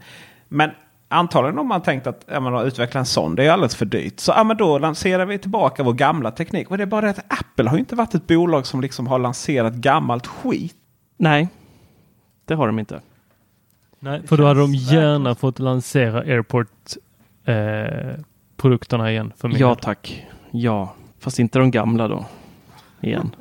[0.49, 0.71] Men
[1.09, 4.21] antagligen om man tänkt att ja, man utveckla en sån, det är alldeles för dyrt.
[4.21, 6.71] Så ja, men då lanserar vi tillbaka vår gamla teknik.
[6.71, 9.19] Och det är bara det att Apple har inte varit ett bolag som liksom har
[9.19, 10.77] lanserat gammalt skit.
[11.23, 11.49] Nej,
[12.45, 13.01] det har de inte.
[13.99, 19.33] Nej, för då hade de gärna fått lansera Airport-produkterna igen.
[19.37, 20.27] För Ja tack.
[20.51, 22.27] Ja, fast inte de gamla då.
[23.01, 23.37] Igen.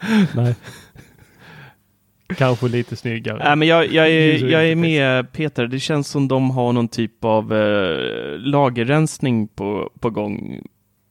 [0.34, 0.54] Nej.
[2.36, 3.44] Kanske lite snyggare.
[3.44, 5.66] Nej, men jag, jag, är, jag är med Peter.
[5.66, 10.62] Det känns som de har någon typ av eh, lagerrensning på, på gång.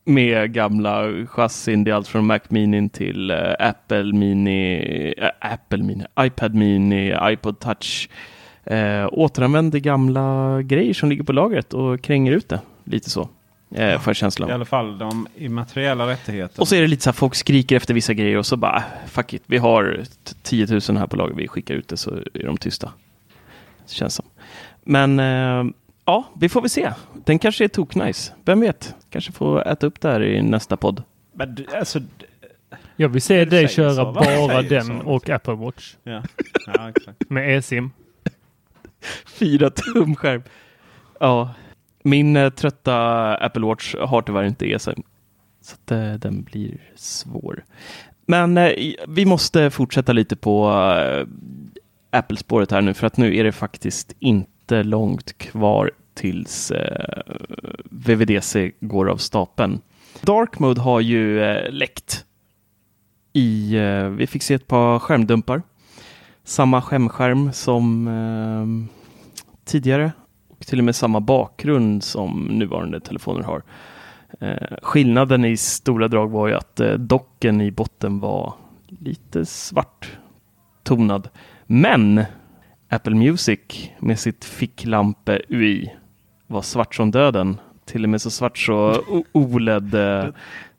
[0.05, 1.83] Med gamla chassin.
[1.83, 7.13] Det är allt från Mac Mini till eh, Apple Mini, eh, Apple Mini, iPad Mini,
[7.23, 8.09] iPod Touch.
[8.65, 12.59] Eh, återanvänder gamla grejer som ligger på lagret och kränger ut det.
[12.83, 13.29] Lite så.
[13.75, 14.49] Eh, får jag känslan.
[14.49, 16.61] I alla fall de immateriella rättigheterna.
[16.61, 18.71] Och så är det lite så här, folk skriker efter vissa grejer och så bara,
[18.71, 21.97] "Ah, fuck it, vi har t- 10 000 här på lager, vi skickar ut det
[21.97, 22.91] så är de tysta.
[23.87, 24.25] Känns som.
[24.83, 25.63] Men eh,
[26.05, 26.93] ja, vi får väl se.
[27.25, 28.33] Den kanske är toknice.
[28.45, 28.95] Vem vet?
[29.09, 31.03] Kanske får äta upp det här i nästa podd.
[31.33, 31.99] Men du- alltså,
[32.95, 34.11] Jag vill se dig köra så.
[34.11, 34.93] Bara den så?
[34.93, 36.23] och Apple Watch ja.
[36.73, 37.29] ja, exakt.
[37.29, 37.91] med eSIM.
[39.25, 40.43] Fyra tum skärm.
[41.19, 41.53] Ja,
[42.03, 42.97] min eh, trötta
[43.35, 45.03] Apple Watch har tyvärr inte eSIM.
[45.61, 47.63] Så att, eh, den blir svår.
[48.25, 48.71] Men eh,
[49.07, 51.27] vi måste fortsätta lite på eh,
[52.19, 57.21] Apple-spåret här nu för att nu är det faktiskt inte långt kvar tills eh,
[57.83, 59.81] VVDC går av stapeln.
[60.21, 62.25] Dark Mode har ju eh, läckt.
[63.33, 65.61] I, eh, vi fick se ett par skärmdumpar.
[66.43, 68.95] Samma skärmskärm som eh,
[69.65, 70.11] tidigare
[70.49, 73.63] och till och med samma bakgrund som nuvarande telefoner har.
[74.39, 78.53] Eh, skillnaden i stora drag var ju att eh, docken i botten var
[78.87, 80.17] lite svart
[80.83, 81.29] tonad.
[81.65, 82.23] Men
[82.93, 83.59] Apple Music
[83.99, 85.93] med sitt ficklampe UI
[86.47, 87.59] var svart som döden.
[87.85, 90.25] Till och med så svart så OLED eh,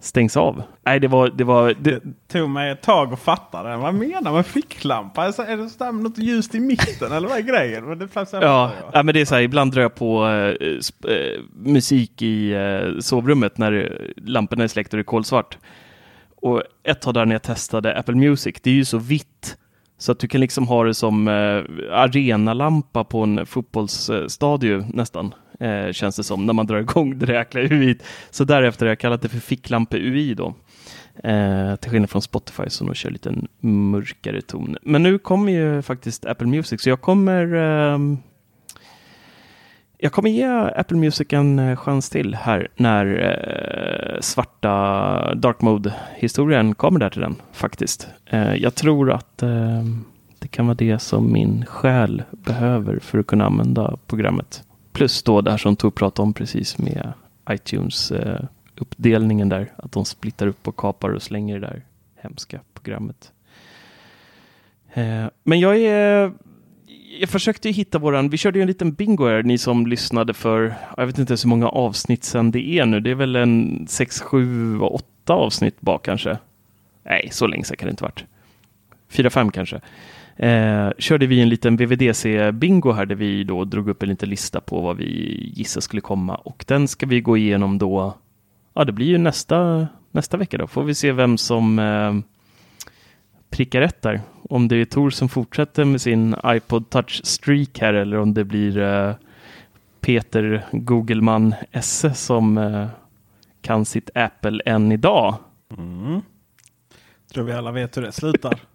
[0.01, 0.63] stängs av.
[0.85, 1.29] Nej, det var...
[1.29, 3.77] Det var det, Det tog mig ett tag att fatta det.
[3.77, 5.23] Vad menar man ficklampa?
[5.23, 7.85] Alltså, är det så något ljust i mitten eller vad är grejen?
[7.85, 11.41] Men det Ja, ja, men det är så här, ibland drar jag på sp- eh,
[11.53, 15.59] musik i eh, sovrummet när lamporna är släckta och det är kolsvart.
[16.37, 19.57] Och ett tag där när jag testade Apple Music, det är ju så vitt
[20.05, 25.35] så att du kan liksom ha det som eh, arenalampa på en fotbollsstadion eh, nästan.
[25.61, 27.99] Eh, känns det som när man drar igång det jäkla UI.
[28.31, 30.55] Så därefter har jag kallat det för ficklampe UI då.
[31.25, 34.77] Eh, till skillnad från Spotify som kör lite mörkare ton.
[34.83, 38.19] Men nu kommer ju faktiskt Apple Music så jag kommer ehm,
[40.05, 40.47] jag kommer ge
[40.77, 47.21] Apple Music en eh, chans till här när eh, svarta Dark Mode-historien kommer där till
[47.21, 48.09] den faktiskt.
[48.27, 49.83] Eh, jag tror att eh,
[50.39, 54.63] det kan vara det som min själ behöver för att kunna använda programmet.
[54.93, 57.13] Plus då det här som Tor pratade om precis med
[57.51, 58.45] iTunes eh,
[58.77, 59.73] uppdelningen där.
[59.77, 61.83] Att de splittar upp och kapar och slänger det där
[62.17, 63.33] hemska programmet.
[64.95, 66.33] Eh, men jag är
[67.21, 70.35] jag försökte ju hitta våran, vi körde ju en liten bingo här, ni som lyssnade
[70.35, 73.37] för, jag vet inte ens hur många avsnitt sen det är nu, det är väl
[73.37, 76.39] en 6, 7, 8 avsnitt bak kanske.
[77.05, 78.25] Nej, så länge sedan kan det inte varit.
[79.09, 79.81] 4, 5 kanske.
[80.37, 84.61] Eh, körde vi en liten VVDC-bingo här där vi då drog upp en liten lista
[84.61, 88.15] på vad vi gissar skulle komma och den ska vi gå igenom då,
[88.75, 92.15] ja det blir ju nästa, nästa vecka då, får vi se vem som eh,
[93.55, 94.21] prickar rätt där.
[94.51, 98.45] Om det är Tor som fortsätter med sin iPod Touch Streak här eller om det
[98.45, 99.15] blir eh,
[100.01, 102.87] Peter Googleman Esse som eh,
[103.63, 105.37] kan sitt Apple än idag.
[105.77, 106.21] Mm.
[107.33, 108.61] Tror vi alla vet hur det slutar.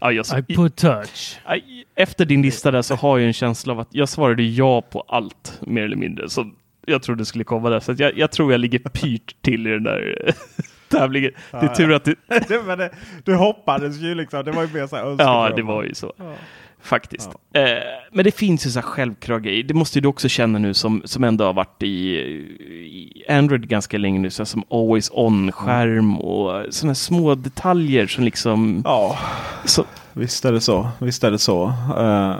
[0.00, 1.40] Ja, jag, iPod touch.
[1.44, 4.82] Aj, Efter din lista där så har jag en känsla av att jag svarade ja
[4.82, 6.28] på allt mer eller mindre.
[6.28, 6.50] Så
[6.86, 7.80] jag trodde det skulle komma där.
[7.80, 10.34] Så att jag, jag tror jag ligger pyrt till i den där
[10.88, 11.32] tävlingen.
[11.50, 12.16] Det är tur att du...
[12.76, 12.90] det,
[13.24, 14.44] du hoppades ju liksom.
[14.44, 16.12] Det var ju mer så här Ja, det var ju så.
[16.16, 16.32] Ja.
[16.84, 17.30] Faktiskt.
[17.52, 17.64] Eh,
[18.12, 19.62] men det finns ju så här självklara grejer.
[19.62, 23.68] Det måste ju du också känna nu som, som ändå har varit i, i Android
[23.68, 24.30] ganska länge nu.
[24.30, 28.82] Så här som always on-skärm och sådana små detaljer som liksom...
[28.84, 29.18] Ja,
[29.64, 30.88] så, visst är det så.
[30.98, 31.66] Visst är det så.
[31.98, 32.36] Eh,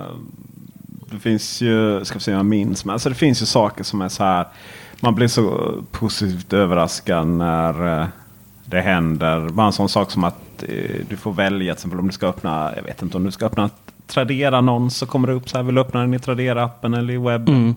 [1.11, 3.85] det finns ju, ska vi se om jag minns, men alltså det finns ju saker
[3.85, 4.47] som är så här.
[5.01, 8.07] Man blir så positivt överraskad när eh,
[8.75, 9.49] det händer.
[9.49, 12.27] Bara en sån sak som att eh, du får välja till exempel om du ska
[12.29, 13.71] öppna, jag vet inte om du ska öppna
[14.07, 15.65] Tradera-annons så kommer det upp så här.
[15.65, 17.55] Vill du öppna den i Tradera-appen eller i webben?
[17.55, 17.75] Mm.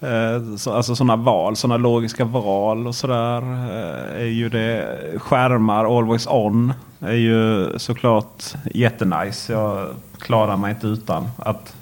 [0.00, 3.42] Eh, Så, alltså sådana val, sådana logiska val och sådär.
[3.42, 4.98] eh, Är ju det.
[5.18, 8.44] Skärmar always on är ju såklart
[8.74, 9.52] jättenice.
[9.52, 11.76] Jag klarar mig inte utan att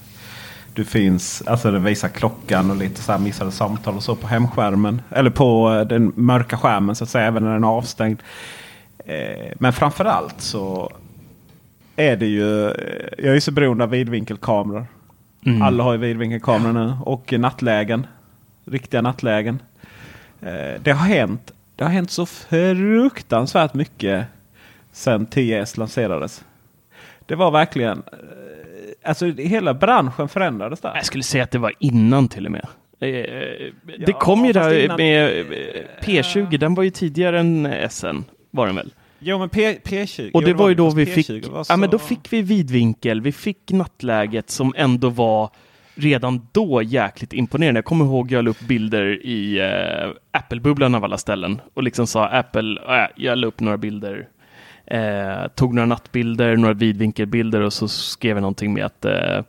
[0.78, 1.42] du finns.
[1.46, 5.02] Alltså det visar klockan och lite så här missade samtal och så på hemskärmen.
[5.10, 7.26] Eller på eh, den mörka skärmen så att säga.
[7.26, 8.22] Även när den är avstängd.
[8.98, 10.92] Eh, Men framförallt så
[11.96, 12.66] är det ju.
[12.68, 12.72] eh,
[13.18, 14.86] Jag är så beroende av vidvinkelkameror.
[15.46, 15.62] Mm.
[15.62, 18.06] Alla har ju vidvinkelkameror nu och nattlägen.
[18.64, 19.62] Riktiga nattlägen.
[20.82, 21.52] Det har hänt.
[21.76, 24.24] Det har hänt så fruktansvärt mycket
[24.92, 26.44] sedan 10S lanserades.
[27.26, 28.02] Det var verkligen.
[29.02, 30.92] Eh, Alltså hela branschen förändrades där.
[30.94, 32.66] jag skulle säga att det var innan till och med.
[33.00, 33.72] Eh,
[34.06, 35.44] det kom ju där innan- med eh,
[36.02, 38.92] P20, den var ju tidigare än SN, var den väl?
[39.20, 40.30] Jo men P, P20.
[40.34, 42.32] Och det jo, var ju då vi P20 fick, var ja men då så- fick
[42.32, 45.50] vi vidvinkel, vi fick nattläget som ändå var
[45.94, 47.78] redan då jäkligt imponerande.
[47.78, 52.06] Jag kommer ihåg jag la upp bilder i eh, Apple-bubblan av alla ställen och liksom
[52.06, 54.28] sa Apple, äh, jag la upp några bilder,
[54.90, 59.40] eh, tog några nattbilder, några vidvinkelbilder och så skrev jag någonting med att eh,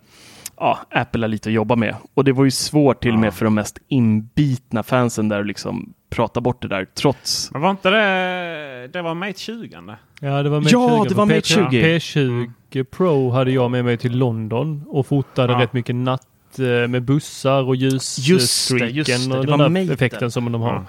[0.58, 1.96] ja, Apple har lite att jobba med.
[2.14, 5.48] Och det var ju svårt till och med för de mest inbitna fansen där att
[5.48, 8.88] liksom prata bort det där, trots Men var inte det...
[8.94, 9.76] Det var Mate 20?
[9.78, 9.98] eller?
[10.20, 11.10] Ja, det var Mate Ja, 20.
[11.10, 12.00] det var Mate P20.
[12.00, 12.50] 20.
[12.72, 15.60] P20 Pro hade jag med mig till London och fotade Ja.
[15.60, 16.28] rätt mycket natt
[16.60, 20.86] eh, med bussar och ljusstreaken och det den där effekten som de har.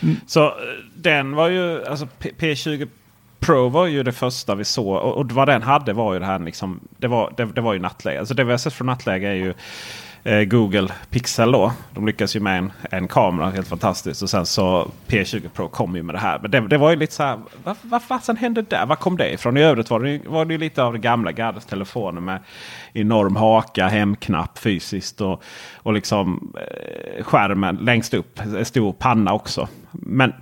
[0.00, 0.08] Ja.
[0.26, 0.52] Så eh,
[0.94, 2.88] den var ju, alltså P- P20
[3.44, 4.96] Pro var ju det första vi såg.
[4.96, 7.72] Och, och vad den hade var ju det här liksom, det var, det, det var
[7.72, 8.18] ju nattläge.
[8.18, 9.54] Alltså det vi har sett från nattläge är ju
[10.24, 11.72] eh, Google Pixel då.
[11.94, 14.22] De lyckas ju med en, en kamera, helt fantastiskt.
[14.22, 16.38] Och sen så P20 Pro kom ju med det här.
[16.42, 18.86] Men det, det var ju lite så här, vad, vad fasen hände där?
[18.86, 19.56] Var kom det ifrån?
[19.56, 22.38] I övrigt var det, ju- var det ju lite av det gamla gardet telefoner med
[22.92, 25.42] enorm haka, hemknapp fysiskt och,
[25.76, 28.40] och liksom eh, skärmen längst upp.
[28.40, 29.68] En stor panna också.
[29.92, 30.32] Men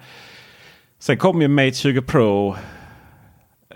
[0.99, 2.57] sen kom ju Mate 20 Pro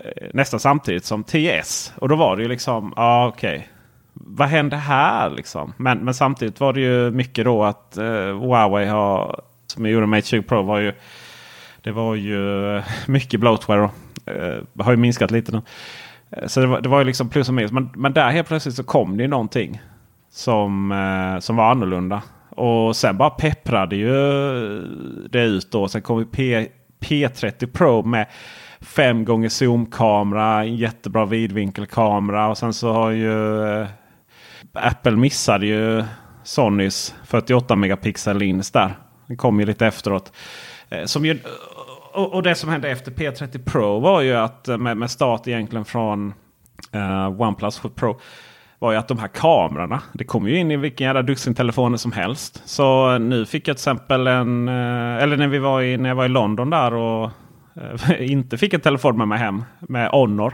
[0.03, 1.93] Eh, nästan samtidigt som TS.
[1.95, 3.69] Och då var det ju liksom, ja ah, okej.
[4.13, 5.73] Vad hände här liksom?
[5.77, 10.27] Men, men samtidigt var det ju mycket då att eh, Huawei har, som gjorde Mate
[10.27, 10.93] 20 Pro var ju
[11.87, 13.89] det var ju eh, mycket bloatware.
[14.25, 15.61] Eh, har ju minskat lite nu.
[16.31, 17.71] Eh, så det var, det var ju liksom plus och minus.
[17.71, 19.81] Men, men där helt plötsligt så kom det ju någonting
[20.31, 22.21] som, eh, som var annorlunda.
[22.49, 24.11] Och sen bara pepprade ju
[25.29, 25.87] det ut då.
[25.87, 26.67] Sen kom ju P,
[26.99, 28.27] P30 Pro med
[28.81, 32.47] fem gånger zoomkamera, jättebra vidvinkelkamera.
[32.47, 33.87] Och sen så har ju eh,
[34.73, 36.03] Apple missade ju
[36.43, 38.97] Sonys 48 megapixel lins där.
[39.27, 40.31] Den kom ju lite efteråt.
[40.89, 41.39] Eh, Som ju,
[42.13, 45.47] och, och det som hände efter P30 Pro var ju att eh, med, med start
[45.47, 46.33] egentligen från
[46.91, 48.19] eh, OnePlus 7 Pro.
[48.79, 50.01] Var ju att de här kamerorna.
[50.13, 52.61] Det kommer ju in i vilken jävla dussin telefoner som helst.
[52.65, 54.67] Så eh, nu fick jag till exempel en.
[54.67, 57.29] Eh, eller när vi var i, när jag var i London där och
[58.19, 60.53] inte fick en telefon med mig hem med Honor.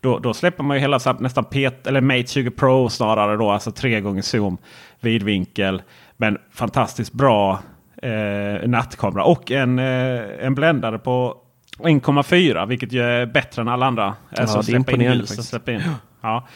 [0.00, 3.50] Då, då släpper man ju hela nästan P, eller Mate 20 Pro snarare då.
[3.50, 4.58] Alltså tre gånger zoom,
[5.00, 5.82] vidvinkel.
[6.16, 7.58] Men fantastiskt bra
[8.02, 9.24] eh, nattkamera.
[9.24, 11.36] Och en, eh, en bländare på
[11.78, 14.14] 1,4 vilket ju är bättre än alla andra.
[14.36, 15.50] Alltså det är släppa in imponerande ljus och faktiskt.
[15.50, 15.82] släppa in.
[16.20, 16.48] Ja.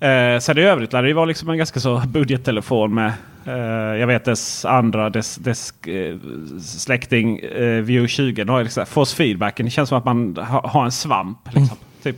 [0.00, 3.12] Eh, sen i övrigt lär det ju vara liksom en ganska så budgettelefon med
[3.46, 6.16] eh, jag vet dess andra, dess, dess eh,
[6.60, 8.44] släkting eh, View 20.
[8.44, 9.66] Den har liksom force feedbacken.
[9.66, 11.38] Det känns som att man ha, har en svamp.
[11.54, 12.16] Liksom, typ.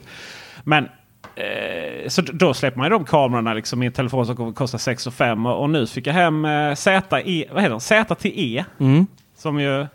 [0.64, 0.85] Men
[1.37, 4.79] eh, så då släpper man ju de kamerorna liksom i en telefon som kommer kostar
[4.79, 7.03] 6 och 5 och, nu fick jag hem eh, ZE,
[7.53, 7.79] vad heter?
[7.79, 8.64] ZTE.
[8.81, 9.07] Mm.
[9.37, 9.87] Som ju,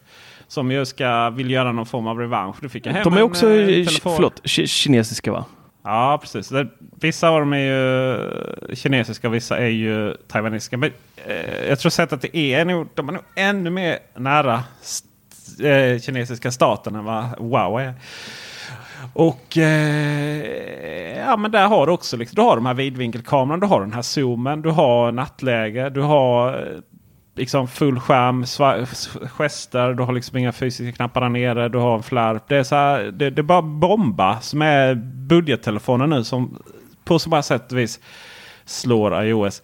[0.48, 2.56] som ju ska, vill göra någon form av revansch.
[2.62, 5.46] Då fick jag hem De är en, också eh, eh, förlåt, ki- kinesiska va?
[5.84, 6.50] Ja, precis.
[6.50, 6.68] Det,
[7.02, 8.14] vissa av dem är ju
[8.70, 10.78] eh, kinesiska och vissa är ju taiwanesiska.
[10.78, 10.92] Men
[11.28, 15.68] eh, jag tror sett att det är nog, de är nog ännu mer nära st-
[15.70, 17.94] eh, kinesiska staten än vad Huawei är.
[19.14, 23.68] Och eh, ja, men där har du också liksom, du har de här vidvinkelkameran, du
[23.68, 26.80] har den här zoomen, du har nattläge, du har eh,
[27.36, 28.46] liksom full skärm,
[29.28, 32.44] gester, du har liksom inga fysiska knappar där nere, du har en flärp.
[32.48, 34.96] Det är, så här, det, det är bara bomba som är
[35.28, 36.64] budgettelefonen nu som
[37.04, 38.00] på så många sätt och vis
[38.66, 39.62] slår iOS.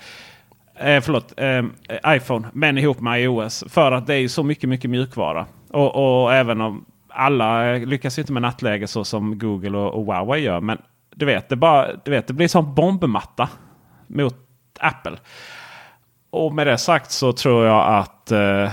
[0.75, 1.63] Eh, förlåt, eh,
[2.07, 3.63] iPhone, men ihop med iOS.
[3.69, 5.45] För att det är ju så mycket, mycket mjukvara.
[5.69, 10.41] Och, och även om alla lyckas inte med nattläge så som Google och, och Huawei
[10.41, 10.61] gör.
[10.61, 10.77] Men
[11.15, 13.49] du vet, det, bara, du vet, det blir som bombmatta
[14.07, 14.35] mot
[14.79, 15.17] Apple.
[16.29, 18.71] Och med det sagt så tror jag att eh,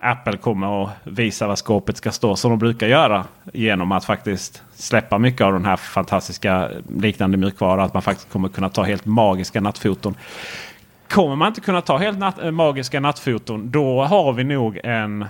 [0.00, 3.24] Apple kommer att visa vad skåpet ska stå som de brukar göra.
[3.52, 7.84] Genom att faktiskt släppa mycket av den här fantastiska liknande mjukvara.
[7.84, 10.14] Att man faktiskt kommer kunna ta helt magiska nattfoton.
[11.08, 15.26] Kommer man inte kunna ta helt nat eh, magiska nattfoton då har vi nog en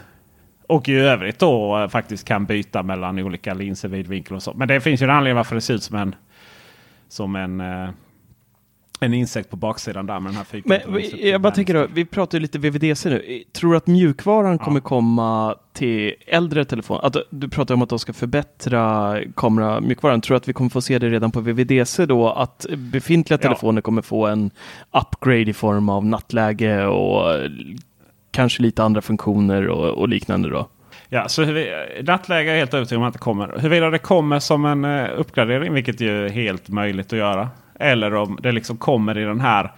[0.66, 4.52] och i övrigt då eh, faktiskt kan byta mellan olika linser, vidvinkel och så.
[4.52, 6.14] Men det finns ju en anledning varför det ser ut som en
[7.08, 7.90] som en, eh,
[9.00, 10.92] en insekt på baksidan där med den här fyrkanten.
[10.92, 13.42] Men jag bara tänker då, vi pratar ju lite VVDC nu.
[13.52, 17.06] Tror du att mjukvaran kommer komma till äldre telefoner?
[17.06, 20.20] Att, du pratar om att de ska förbättra kameramjukvaran.
[20.20, 22.30] Tror du att vi kommer få se det redan på VVDC då?
[22.30, 23.42] Att befintliga Ja.
[23.42, 24.50] telefoner kommer få en
[24.90, 27.48] upgrade i form av nattläge och
[28.30, 30.68] kanske lite andra funktioner och, och liknande då?
[31.08, 31.42] Ja, så
[32.02, 33.58] nattläge är jag helt övertygad om att det kommer.
[33.58, 37.48] Huruvida det kommer som en eh, uppgradering, vilket ju är helt möjligt att göra.
[37.78, 39.72] Eller om det liksom kommer i den här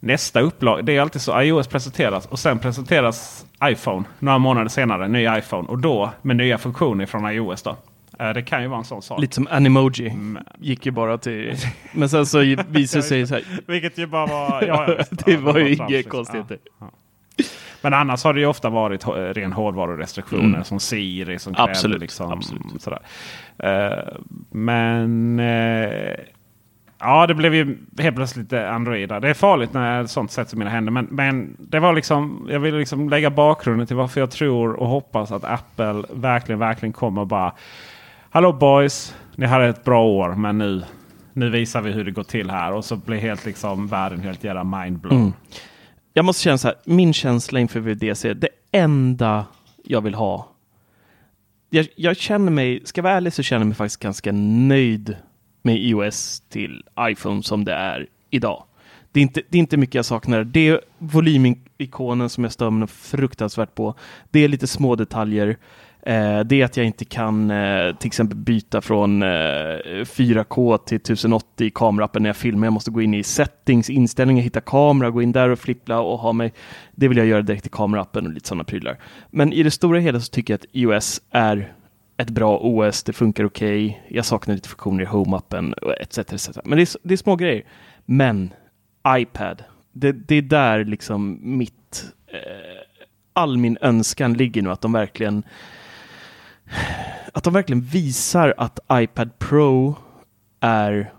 [0.00, 0.84] nästa upplag.
[0.84, 1.42] Det är alltid så.
[1.42, 5.08] iOS presenteras och sen presenteras iPhone några månader senare.
[5.08, 7.62] Ny iPhone och då med nya funktioner från iOS.
[7.62, 7.76] då.
[8.18, 9.20] Eh, Det kan ju vara en sån sak.
[9.20, 10.12] Lite som Animoji.
[10.58, 11.54] Gick ju bara till...
[11.92, 13.44] Men sen så visade det sig så här.
[13.66, 14.62] Vilket ju bara var...
[14.66, 16.06] Ja, ja, det Ja, var ju inga precis.
[16.06, 16.58] konstigheter.
[16.80, 16.90] Ja.
[17.82, 20.64] Men annars har det ju ofta varit ren hårdvarurestriktioner Mm.
[20.64, 22.82] som Siri som kräver Absolut, liksom absolut.
[22.82, 23.00] sådär.
[23.58, 24.14] Eh,
[24.50, 26.14] men eh,
[26.98, 29.08] ja, det blev ju helt plötsligt lite Android.
[29.08, 30.92] Det är farligt när sånt sätts i mina händer.
[30.92, 34.88] Men, men det var liksom, jag ville liksom lägga bakgrunden till varför jag tror och
[34.88, 37.52] hoppas att Apple verkligen, verkligen kommer och bara
[38.30, 40.82] Hallå boys, ni hade ett bra år men nu,
[41.32, 42.72] nu visar vi hur det går till här.
[42.72, 45.20] Och så blir helt liksom världen helt jävla mindblown.
[45.20, 45.32] Mm.
[46.12, 49.46] Jag måste känna så här, min känsla inför VDC, det enda
[49.84, 50.48] jag vill ha.
[51.70, 55.16] Jag, jag känner mig, ska jag vara ärlig så känner jag mig faktiskt ganska nöjd
[55.62, 58.64] med iOS till iPhone som det är idag.
[59.12, 60.44] Det är inte, det är inte mycket jag saknar.
[60.44, 63.94] Det är volymikonen som jag stör mig fruktansvärt på.
[64.30, 65.56] Det är lite små detaljer.
[66.02, 70.96] Eh, det är att jag inte kan eh, till exempel byta från eh, 4K till
[70.96, 72.66] 1080 i kameraappen när jag filmar.
[72.66, 76.18] Jag måste gå in i settings, inställningar, hitta kamera, gå in där och flippla och
[76.18, 76.52] ha mig.
[76.92, 78.98] Det vill jag göra direkt i kameraappen och lite sådana prylar.
[79.30, 81.72] Men i det stora hela så tycker jag att iOS är
[82.18, 84.02] ett bra OS, det funkar okej.
[84.08, 86.18] Jag saknar lite funktioner i Home-appen etc.
[86.18, 86.58] etc.
[86.64, 87.64] Men det är, det är små grejer.
[88.04, 88.52] Men
[89.08, 92.40] iPad, det, det är där liksom mitt, eh,
[93.32, 95.42] all min önskan ligger nu, att de verkligen
[97.32, 99.96] att de verkligen visar att iPad Pro
[100.60, 101.12] är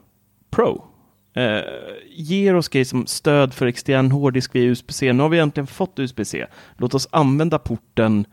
[0.50, 0.86] Pro.
[1.34, 1.62] Eh,
[2.10, 5.14] ger oss grejer som stöd för extern hårddisk via USB-C.
[5.14, 6.46] Nu har vi äntligen fått USB-C.
[6.78, 8.26] Låt oss använda porten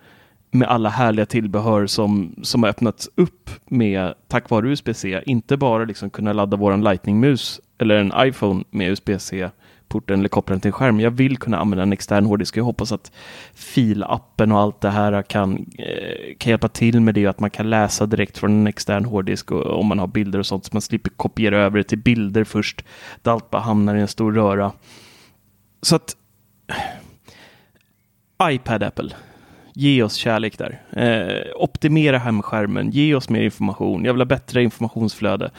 [0.51, 5.23] med alla härliga tillbehör som, som har öppnats upp med tack vare USB-C.
[5.27, 9.51] Inte bara liksom kunna ladda våran Lightning-mus eller en iPhone med USB-C
[9.89, 11.01] porten eller koppla den till en skärm.
[11.01, 12.57] Jag vill kunna använda en extern hårddisk.
[12.57, 13.13] Jag hoppas att
[13.55, 17.27] filappen och allt det här kan, eh, kan hjälpa till med det.
[17.27, 20.47] Att man kan läsa direkt från en extern hårddisk och, om man har bilder och
[20.47, 20.65] sånt.
[20.65, 22.85] Så man slipper kopiera över det till bilder först.
[23.23, 24.73] Där allt bara hamnar i en stor röra.
[25.83, 26.17] Så att
[28.43, 29.11] iPad Apple.
[29.79, 30.81] Ge oss kärlek där.
[30.93, 32.91] Eh, optimera hemskärmen.
[32.91, 34.05] Ge oss mer information.
[34.05, 35.51] Jag vill ha bättre informationsflöde.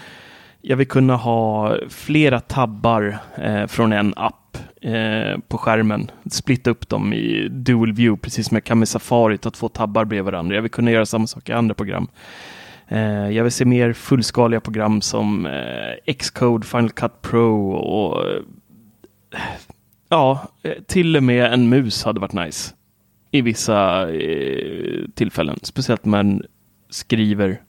[0.61, 6.11] Jag vill kunna ha flera tabbar eh, från en app eh, på skärmen.
[6.31, 10.05] Splitta upp dem i dual view, precis som jag kan med Safari, ta två tabbar
[10.05, 10.55] bredvid varandra.
[10.55, 12.07] Jag vill kunna göra samma sak i andra program.
[12.87, 18.41] Eh, jag vill se mer fullskaliga program som eh, Xcode, Final Cut Pro och eh,
[20.09, 22.73] ja, eh, till och med en mus hade varit nice
[23.31, 26.41] i vissa eh, tillfällen, speciellt när man
[26.89, 27.61] skriver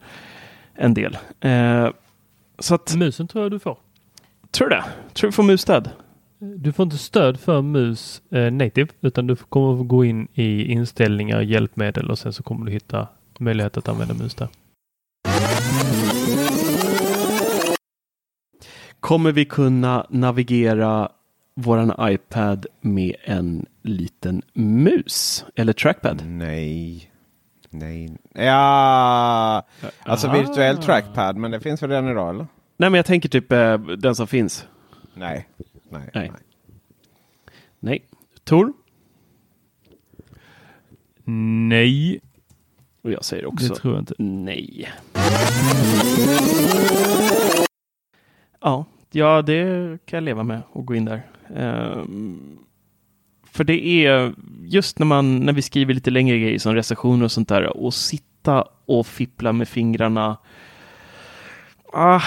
[0.75, 1.19] en del.
[1.41, 1.89] Eh,
[2.59, 3.79] så att, Musen tror jag du får.
[4.51, 4.85] tror du det?
[5.13, 5.91] Tror du får musstöd?
[6.39, 10.73] Du får inte stöd för mus eh, native utan du kommer att gå in i
[10.73, 14.49] inställningar, hjälpmedel och sen så kommer du hitta möjlighet att använda mus där.
[19.01, 21.09] Kommer vi kunna navigera
[21.55, 26.23] våran iPad med en liten mus eller trackpad?
[26.27, 27.11] Nej.
[27.71, 28.17] Nej.
[28.35, 29.63] Ja,
[30.03, 30.33] alltså Ah.
[30.33, 32.47] virtuell trackpad, men det finns väl redan idag eller?
[32.77, 34.67] Nej, men jag tänker typ eh, den som finns.
[35.15, 35.49] Nej.
[35.91, 36.11] Nej.
[36.15, 36.31] Nej.
[37.81, 38.05] Nej.
[38.45, 38.73] Tor?
[41.69, 42.21] Nej,
[43.03, 44.15] Och jag säger det också tror jag inte.
[44.19, 44.89] nej.
[48.61, 51.23] Ja, ja, det kan jag leva med och gå in där.
[51.57, 52.59] Ehm,
[53.59, 54.33] för det är
[54.63, 57.95] just när man när vi skriver lite längre grejer som recensioner och sånt där och
[57.95, 60.37] sitta och fippla med fingrarna.
[61.93, 62.23] Ah,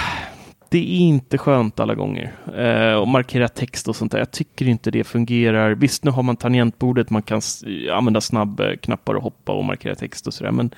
[0.70, 2.32] det är inte skönt alla gånger.
[2.58, 4.20] Eh, och markera text och sånt där.
[4.20, 5.72] Jag tycker inte det fungerar.
[5.72, 7.42] Visst, nu har man tangentbordet, man kan
[7.94, 10.52] använda snabbknappar och hoppa och markera text och sådär.
[10.52, 10.74] Men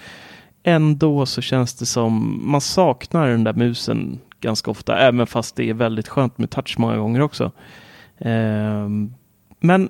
[0.64, 5.70] ändå så känns det som man saknar den där musen ganska ofta, även fast det
[5.70, 7.52] är väldigt skönt med touch många gånger också.
[8.18, 8.90] Eh,
[9.60, 9.90] men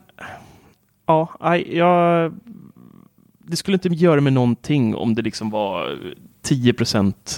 [1.06, 2.34] ja, aj, jag,
[3.38, 5.98] det skulle inte göra mig någonting om det liksom var
[6.42, 6.74] 10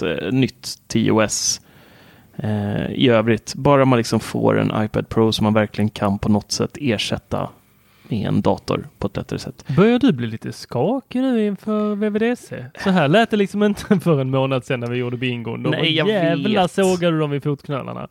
[0.02, 1.60] eh, nytt TOS
[2.36, 3.54] eh, i övrigt.
[3.54, 7.48] Bara man liksom får en iPad Pro som man verkligen kan på något sätt ersätta
[8.08, 9.64] med en dator på ett lättare sätt.
[9.76, 12.64] Börjar du bli lite skakig nu inför VVDC?
[12.84, 15.62] Så här lät det liksom inte för en månad sedan när vi gjorde bingon.
[15.62, 16.70] Då Nej, jag jävlar vet.
[16.70, 18.08] sågade du dem i fotknölarna.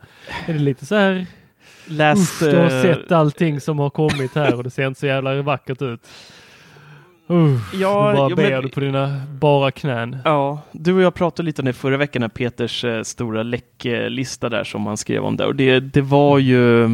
[0.47, 1.25] Är det lite så här,
[1.87, 4.99] Läst, usch, du har eh, sett allting som har kommit här och det ser inte
[4.99, 6.07] så jävla vackert ut.
[7.29, 10.17] Usch, Ja, du bara ber men- du på dina bara knän.
[10.25, 14.49] Ja, du och jag pratade lite om det förra veckan, när Peters eh, stora läcklista
[14.49, 15.45] där som han skrev om där.
[15.47, 16.89] Och det, det var ju...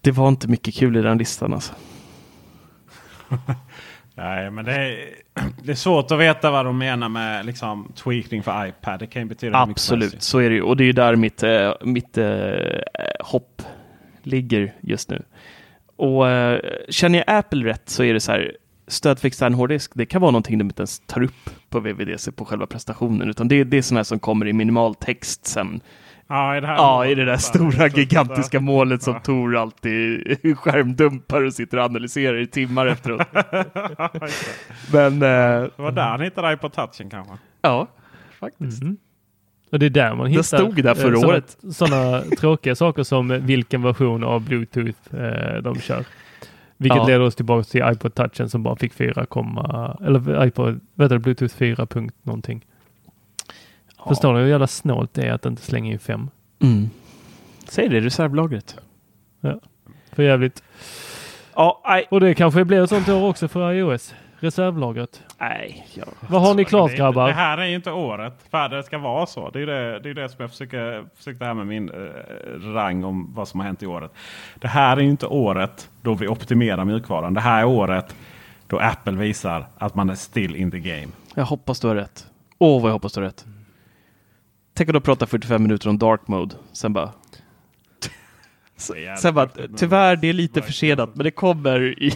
[0.00, 1.72] det var inte mycket kul i den listan alltså.
[4.14, 4.96] Nej, men det är,
[5.62, 9.00] det är svårt att veta vad de menar med liksom, tweaking för iPad.
[9.00, 10.62] Det kan ju betyda Absolut, så är det ju.
[10.62, 12.26] Och det är ju där mitt, eh, mitt eh,
[13.20, 13.62] hopp
[14.22, 15.22] ligger just nu.
[15.96, 18.56] Och eh, känner jag Apple rätt så är det så här,
[18.86, 22.32] stöd för extern hårddisk, det kan vara någonting de inte ens tar upp på VVDC
[22.32, 25.80] på själva prestationen, utan det, det är sådana här som kommer i minimal text sen.
[26.28, 29.20] Ja, i det, här Ja, målet i det där stora gigantiska så- målet som Ja.
[29.20, 30.22] Tor alltid
[30.58, 33.26] skärmdumpar och sitter och analyserar i timmar efteråt.
[34.92, 37.34] Men eh, Det var där han hittade iPod touchen kanske.
[37.62, 37.86] ja,
[38.40, 38.82] faktiskt.
[38.82, 38.96] Mhm.
[39.72, 41.56] Och det är där man Det hittar stod där förra eh, såna- året.
[41.74, 46.04] Sådana tråkiga saker som vilken version av Bluetooth eh, de kör.
[46.76, 47.06] Vilket Ja.
[47.06, 49.26] leder oss tillbaka till iPod touchen som bara fick 4,
[50.06, 52.14] eller iPod, vet du, Bluetooth 4 punkt
[54.04, 54.14] någonting.
[54.16, 56.30] Förstår ni hur jävla snålt det är att inte slänga in 5?
[56.62, 56.90] Mm.
[57.68, 58.76] Säg det, reservlagret.
[60.12, 60.62] För jävligt.
[61.54, 62.06] Ja, nej.
[62.10, 64.14] Och det kanske blir ett sånt år också för iOS.
[64.38, 65.22] Reservlagret.
[65.38, 66.04] Nej, ja.
[66.28, 67.26] Vad har ni klart Det, grabbar?
[67.28, 69.50] det här är ju inte året för det ska vara så.
[69.50, 73.04] Det är det, det, är det som jag försöker, försökte här med min eh, rang
[73.04, 74.10] om vad som har hänt i året.
[74.54, 77.34] Det här är ju inte året då vi optimerar mjukvaran.
[77.34, 78.14] Det här är året
[78.66, 81.08] då Apple visar att man är still in the game.
[81.34, 82.26] Jag hoppas du har rätt.
[82.58, 83.44] Åh, vad jag hoppas du har rätt.
[84.74, 86.54] Tänk att du pratar 45 minuter om dark mode.
[86.72, 87.12] Sen bara...
[89.18, 92.12] Sen bara, tyvärr det är lite försenat, men det kommer i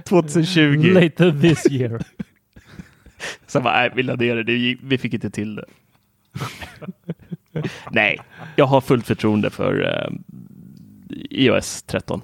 [0.04, 0.60] 2020.
[0.94, 2.02] Later this year.
[3.46, 5.64] Sen bara, nej, vi laddade det, det, vi fick inte till det.
[7.90, 8.18] nej,
[8.56, 10.12] jag har fullt förtroende för eh,
[11.30, 12.20] iOS 13.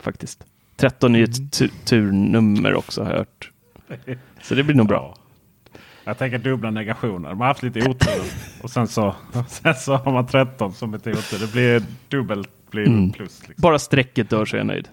[0.00, 0.44] Faktiskt.
[0.76, 3.50] 13 är ju ett tu- turnummer också har jag hört.
[4.42, 5.16] Så det blir nog bra.
[6.04, 7.28] Jag tänker dubbla negationer.
[7.28, 8.22] Man har haft lite otur.
[8.62, 9.14] och sen så,
[9.48, 11.38] sen så har man 13 som ett otur.
[11.46, 13.12] Det blir dubbelt blir Mm.
[13.12, 13.40] plus.
[13.48, 13.62] Liksom.
[13.62, 14.88] Bara strecket dör så är jag nöjd.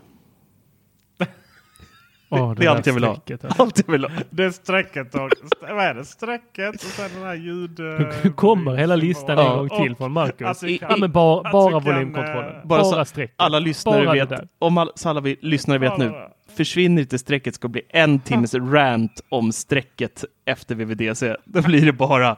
[2.30, 3.16] Åh, det är där allt jag vill ha.
[3.16, 3.60] strecket.
[3.60, 4.12] Allt jag vill ha.
[4.30, 5.30] Det är strecket och
[5.62, 6.06] vad är det?
[6.06, 7.80] Strecket och sen den här ljud...
[8.26, 10.48] eh, Kommer hela listan en gång till Och- från Marcus?
[10.48, 12.56] alltså, I- ja, men bara, alltså, bara kan, volymkontrollen.
[12.56, 13.36] eh, Bara, så strecket.
[13.38, 16.30] Alla lyssnare Bara det vet, om all, så alla vi, lyssnare vet Bara nu, det.
[16.56, 21.36] försvinner inte strecket ska bli en timmes rant om strecket efter VVDC.
[21.46, 22.36] Då blir det bara,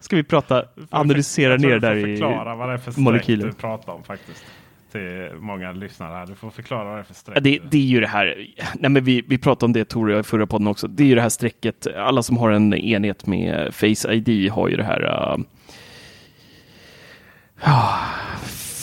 [0.00, 2.78] ska vi prata, analysera Jag tror ner du får där i förklara vad det är
[2.78, 3.46] för streck molekyler.
[3.46, 4.44] du pratar om faktiskt.
[4.92, 6.26] Till många lyssnare.
[6.26, 7.36] Du får förklara det är för streck.
[7.36, 10.06] Ja, det, det är ju det här, nej men vi, vi pratade om det Tor
[10.08, 10.88] och jag i förra podden också.
[10.88, 14.68] Det är ju det här strecket, alla som har en enhet med Face ID har
[14.68, 15.38] ju det här uh,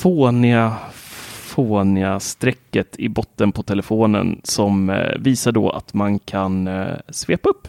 [0.02, 0.74] fåniga,
[1.56, 7.50] fåniga strecket i botten på telefonen som eh, visar då att man kan eh, svepa
[7.50, 7.68] upp.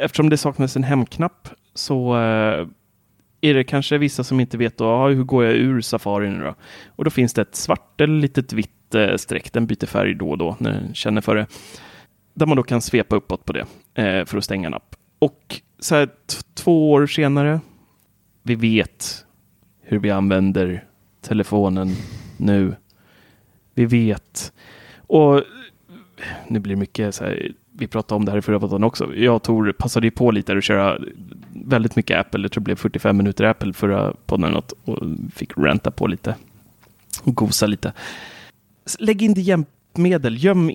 [0.00, 2.16] Eftersom det saknas en hemknapp så
[3.40, 6.44] är det kanske vissa som inte vet då, ah, hur går jag ur Safari nu
[6.44, 6.54] då?
[6.86, 10.30] Och då finns det ett svart eller litet vitt eh, streck, den byter färg då
[10.30, 11.46] och då när den känner för det.
[12.34, 14.96] Där man då kan svepa uppåt på det eh, för att stänga en app.
[15.18, 16.08] Och så här,
[16.54, 17.60] två år senare,
[18.42, 19.24] vi vet
[19.82, 20.84] hur vi använder
[21.20, 21.94] telefonen
[22.36, 22.74] nu.
[23.74, 24.52] Vi vet.
[24.96, 25.42] Och
[26.48, 29.14] nu blir det mycket så här, vi pratade om det här i förra podden också.
[29.14, 30.98] Jag och Tor passade ju på lite att köra
[31.66, 32.40] väldigt mycket Apple.
[32.42, 34.98] Jag tror det blev 45 minuter Apple förra podden eller något och
[35.34, 36.34] fick ranta på lite
[37.22, 37.92] och gosa lite.
[38.98, 40.70] Lägg in det hjälpmedel, göm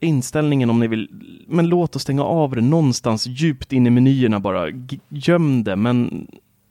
[0.00, 1.08] inställningen om ni vill,
[1.48, 4.70] men låt oss stänga av det någonstans djupt in i menyerna bara.
[4.70, 6.26] G- Göm det, men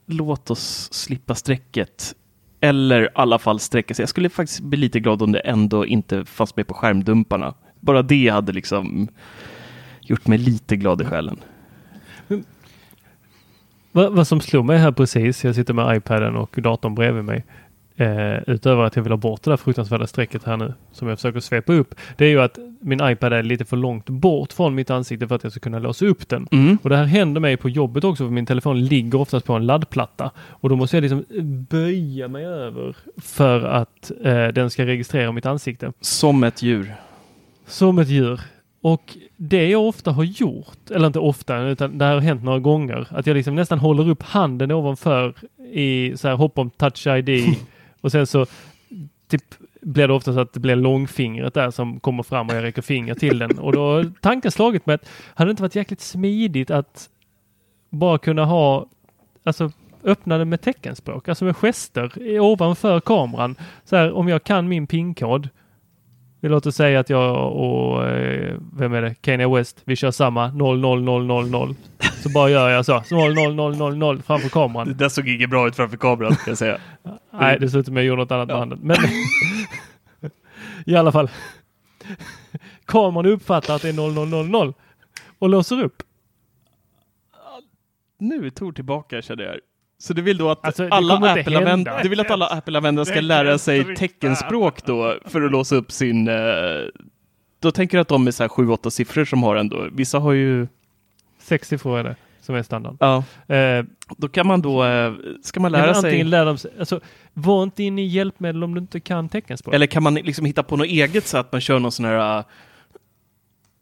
[0.08, 2.16] låt oss slippa strecket.
[2.62, 4.04] Eller i alla fall sträcka sig.
[4.04, 7.54] Jag skulle faktiskt bli lite glad om det ändå inte fanns med på skärmdumparna.
[7.80, 9.08] Bara det hade liksom
[10.02, 11.38] gjort mig lite glad i själen.
[13.96, 17.44] Vad, vad som slog mig här precis, jag sitter med iPaden och datorn bredvid mig.
[17.96, 21.18] Eh, utöver att jag vill ha bort det där fruktansvärda strecket här nu som jag
[21.18, 21.96] försöker svepa upp.
[22.18, 25.36] Det är ju att min iPad är lite för långt bort från mitt ansikte för
[25.36, 26.48] att jag ska kunna låsa upp den.
[26.52, 26.78] Mm.
[26.84, 29.66] Och det här händer mig på jobbet också för min telefon ligger oftast på en
[29.66, 30.32] laddplatta.
[30.38, 31.26] Och då måste jag liksom
[31.70, 35.94] böja mig över för att eh, den ska registrera mitt ansikte.
[36.02, 36.96] Som ett djur.
[37.68, 38.42] Som ett djur.
[38.86, 43.08] Och det jag ofta har gjort, eller inte ofta, utan det har hänt några gånger,
[43.10, 45.34] att jag liksom nästan håller upp handen ovanför
[45.72, 47.58] i så här hopp om touch ID
[48.02, 48.46] och sen så
[49.28, 49.44] typ
[49.82, 52.82] blir det ofta så att det blir långfingret där som kommer fram och jag räcker
[52.82, 53.60] finger till den.
[53.60, 57.10] Och då har tanken slagit mig att hade det inte varit jäkligt smidigt att
[57.90, 58.86] bara kunna ha,
[59.44, 59.72] alltså
[60.04, 63.56] öppna det med teckenspråk, alltså med gester ovanför kameran.
[63.84, 65.50] Så här, om jag kan min pinkod
[66.46, 70.48] vi låter säga att jag och, eh, vem är det, Kanye West, vi kör samma
[70.48, 71.76] 00000.
[72.24, 73.04] Så bara gör jag så.
[73.06, 74.88] så 0, 0, 0, 0, 0 framför kameran.
[74.88, 76.78] Det där såg inget bra ut framför kameran ska jag säga.
[77.32, 78.80] Nej, att jag gjorde något annat med handen.
[78.82, 78.98] Men
[80.86, 81.30] i alla fall.
[82.86, 84.74] Kameran uppfattar att det är 0, 0, 0, 0
[85.40, 86.04] och låser upp.
[88.20, 89.56] Nu är Tor tillbaka känner jag.
[89.98, 93.58] Så du vill då att Alltså, alla Apple-användare du vill att alla Apple-användare ska lära
[93.58, 96.28] sig teckenspråk då för att låsa upp sin...
[96.28, 96.36] eh,
[97.60, 99.88] Då tänker du att de är så här 7-8 siffror som har ändå.
[99.92, 100.68] Vissa har ju...
[101.40, 102.96] 6 siffror är det som är standard.
[103.00, 103.24] Ja,
[103.56, 103.86] Eh,
[104.18, 104.84] då kan man då...
[104.86, 106.10] eh, Ska man lära sig...
[106.10, 107.00] antingen lär de sig, alltså,
[107.34, 109.76] var inte inne i hjälpmedel om du inte kan teckenspråk.
[109.76, 112.44] Eller kan man liksom hitta på något eget så att man kör någon sån här...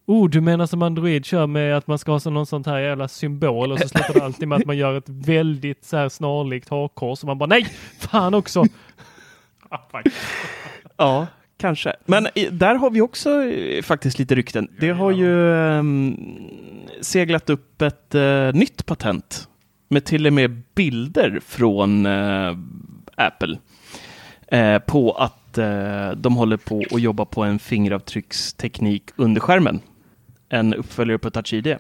[0.05, 2.79] Oh, du menar som Android kör med att man ska ha så någon sånt här
[2.79, 6.09] jävla symbol och så slutar det alltid med att man gör ett väldigt så här
[6.09, 7.67] snarlikt hakkors och man bara nej,
[7.99, 8.63] fan också.
[10.97, 11.27] Ja,
[11.57, 11.95] kanske.
[12.05, 14.67] Men där har vi också eh, faktiskt lite rykten.
[14.79, 16.17] Det har ju ehm,
[17.01, 19.47] seglat upp ett eh, nytt patent
[19.87, 22.57] med till och med bilder från eh,
[23.15, 23.57] Apple
[24.47, 25.39] eh, på att
[26.15, 29.79] de håller på att jobba på en fingeravtrycksteknik under skärmen.
[30.53, 31.77] En uppföljare på Touch ID.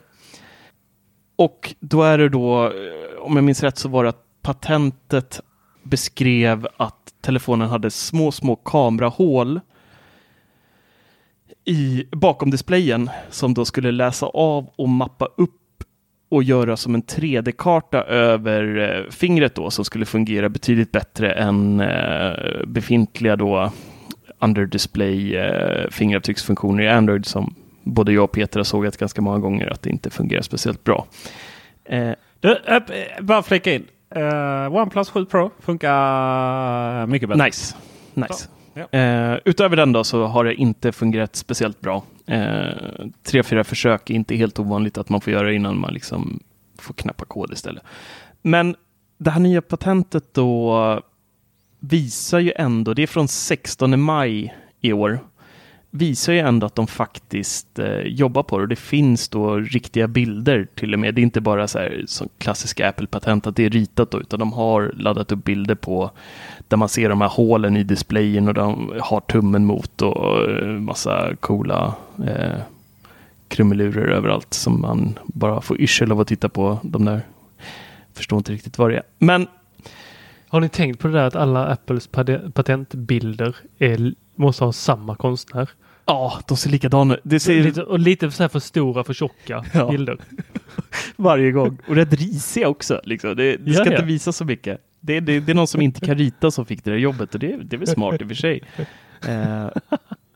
[1.35, 5.39] Och då är det då, eh, om jag minns rätt så var det att patentet
[5.83, 9.59] beskrev att telefonen hade små, små kamerahål
[11.65, 15.83] i, bakom displayen som då skulle läsa av och mappa upp
[16.29, 21.79] och göra som en 3D-karta över eh, fingret då som skulle fungera betydligt bättre än
[21.79, 23.71] eh, befintliga då
[24.39, 29.39] under display eh, fingeravtrycksfunktioner i Android som både jag och Peter har sågat ganska många
[29.39, 31.05] gånger att det inte fungerar speciellt bra.
[31.85, 32.81] Eh, Du, eh,
[33.21, 33.85] bara flika in.
[34.17, 37.45] Uh, OnePlus 7 Pro funkar mycket bättre.
[37.45, 37.75] Nice.
[38.13, 38.33] nice.
[38.33, 38.99] Så, ja.
[38.99, 42.03] Eh, utöver den då så har det inte fungerat speciellt bra.
[42.25, 42.73] Eh,
[43.23, 46.39] tre, fyra försök är inte helt ovanligt att man får göra innan man liksom
[46.79, 47.83] får knappa kod istället.
[48.41, 48.75] Men
[49.17, 51.01] det här nya patentet då
[51.79, 55.19] visar ju ändå, det är från 16 maj i år,
[55.95, 58.63] visar ju ändå att de faktiskt eh, jobbar på det.
[58.63, 61.15] Och det finns då riktiga bilder till och med.
[61.15, 64.39] Det är inte bara så här som klassiska Apple-patent att det är ritat då, utan
[64.39, 66.11] de har laddat upp bilder på
[66.67, 70.67] där man ser de här hålen i displayen och de har tummen mot och eh,
[70.67, 72.59] massa coola eh,
[73.47, 77.21] krumelurer överallt som man bara får yrsel av att titta på de där.
[78.13, 79.03] Förstår inte riktigt vad det är.
[79.17, 79.47] Men
[80.47, 82.07] Har ni tänkt på det där att alla Apples
[82.53, 85.69] patentbilder är, måste ha samma konstnär?
[86.05, 87.21] Ja, de ser likadana ut.
[87.23, 89.89] Det ser Lite, och lite så här för stora, för tjocka Ja.
[89.89, 90.17] bilder.
[91.15, 91.77] varje gång.
[91.87, 93.01] Och rätt risiga också.
[93.03, 93.35] Liksom.
[93.35, 93.91] Det, det ska ja.
[93.91, 94.81] inte visa så mycket.
[94.99, 97.39] Det, det, det är någon som inte kan rita som fick det där jobbet och
[97.39, 98.63] det, det är väl smart i och för sig.
[99.27, 99.67] Eh,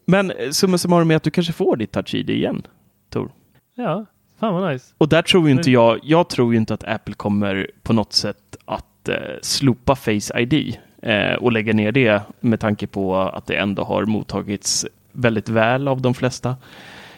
[0.05, 2.61] men eh, summa summarum är att du kanske får ditt Touch ID igen,
[3.09, 3.31] Tor.
[3.75, 4.05] Ja,
[4.39, 4.93] fan vad nice.
[4.97, 8.13] Och där tror ju inte jag, jag tror ju inte att Apple kommer på något
[8.13, 13.45] sätt att eh, slopa Face ID eh, och lägga ner det med tanke på att
[13.45, 14.85] det ändå har mottagits
[15.17, 16.55] väldigt väl av de flesta.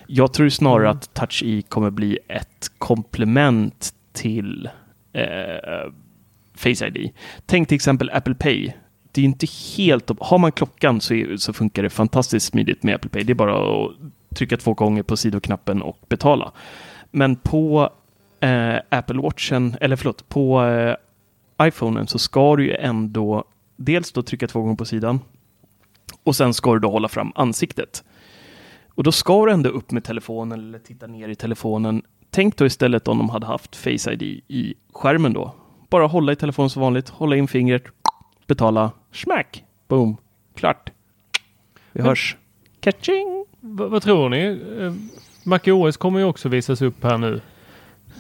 [0.08, 0.98] Jag tror snarare Mm.
[0.98, 4.70] att Touch ID kommer bli ett komplement till
[5.14, 5.92] eh,
[6.56, 7.12] Face ID.
[7.46, 8.72] Tänk till exempel Apple Pay.
[9.12, 9.48] Det är inte
[9.78, 10.12] helt...
[10.20, 13.24] Har man klockan så, är, så funkar det fantastiskt smidigt med Apple Pay.
[13.24, 13.92] Det är bara att
[14.36, 16.52] trycka två gånger på sidoknappen och betala.
[17.12, 17.90] Men på
[18.40, 23.44] eh, Apple Watchen, eller förlåt, på eh, iPhonen så ska du ju ändå
[23.76, 25.20] dels då trycka två gånger på sidan
[26.30, 28.04] och sen ska du då hålla fram ansiktet.
[28.88, 32.02] Och då ska du ändå upp med telefonen eller titta ner i telefonen.
[32.30, 35.56] Tänk då istället om de hade haft Face ID i skärmen då.
[35.90, 37.84] Bara hålla i telefonen som vanligt, hålla in fingret,
[38.48, 40.18] betala, smack, boom,
[40.56, 40.90] klart.
[41.92, 42.38] Vi hörs.
[42.80, 43.46] Catching!
[43.60, 44.62] V- vad tror ni?
[44.80, 44.94] Eh,
[45.44, 47.42] Mac OS kommer ju också visas upp här nu.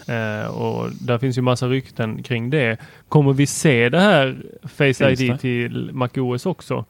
[0.07, 2.77] Eh, och där finns ju massa rykten kring det.
[3.09, 6.85] Kommer vi se det här Face ID till Mac OS också?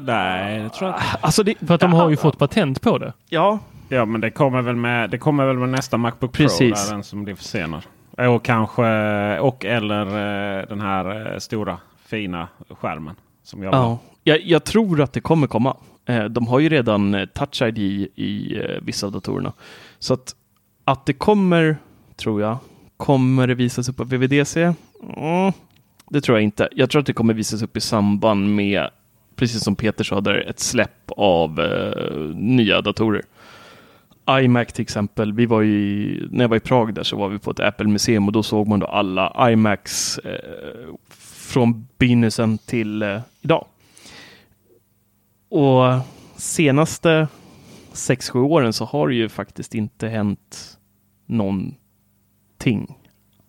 [0.00, 1.18] Nej, det tror jag inte.
[1.20, 3.12] Alltså det, För att de har ju fått patent på det.
[3.28, 3.58] Ja,
[3.88, 6.58] Ja, men det kommer väl med, det kommer väl med nästa Macbook Precis.
[6.58, 6.84] Pro.
[6.84, 7.82] Där, den som blir försenad.
[8.18, 12.48] Och kanske och eller eh, den här eh, stora fina
[12.80, 13.14] skärmen.
[13.42, 13.74] Som jag.
[13.74, 15.76] Ja, jag, jag tror att det kommer komma.
[16.06, 17.78] Eh, De har ju redan Touch ID
[18.14, 19.52] i vissa av datorerna.
[19.98, 20.34] Så att,
[20.84, 21.76] att det kommer,
[22.16, 22.58] tror jag,
[22.96, 24.60] kommer det visas upp på VVDC?
[25.16, 25.52] Mm,
[26.10, 26.68] det tror jag inte.
[26.72, 28.90] Jag tror att det kommer visas upp i samband med,
[29.36, 33.22] precis som Peter sa, där ett släpp av eh, nya datorer.
[34.30, 37.38] iMac till exempel, vi var ju, när jag var i Prag där så var vi
[37.38, 40.94] på ett Apple-museum och då såg man då alla iMacs eh,
[41.46, 43.66] från begynnelsen till eh, idag.
[45.48, 45.98] Och
[46.36, 47.28] senaste,
[47.92, 50.78] 6-7 åren så har det ju faktiskt inte hänt
[51.26, 52.94] någonting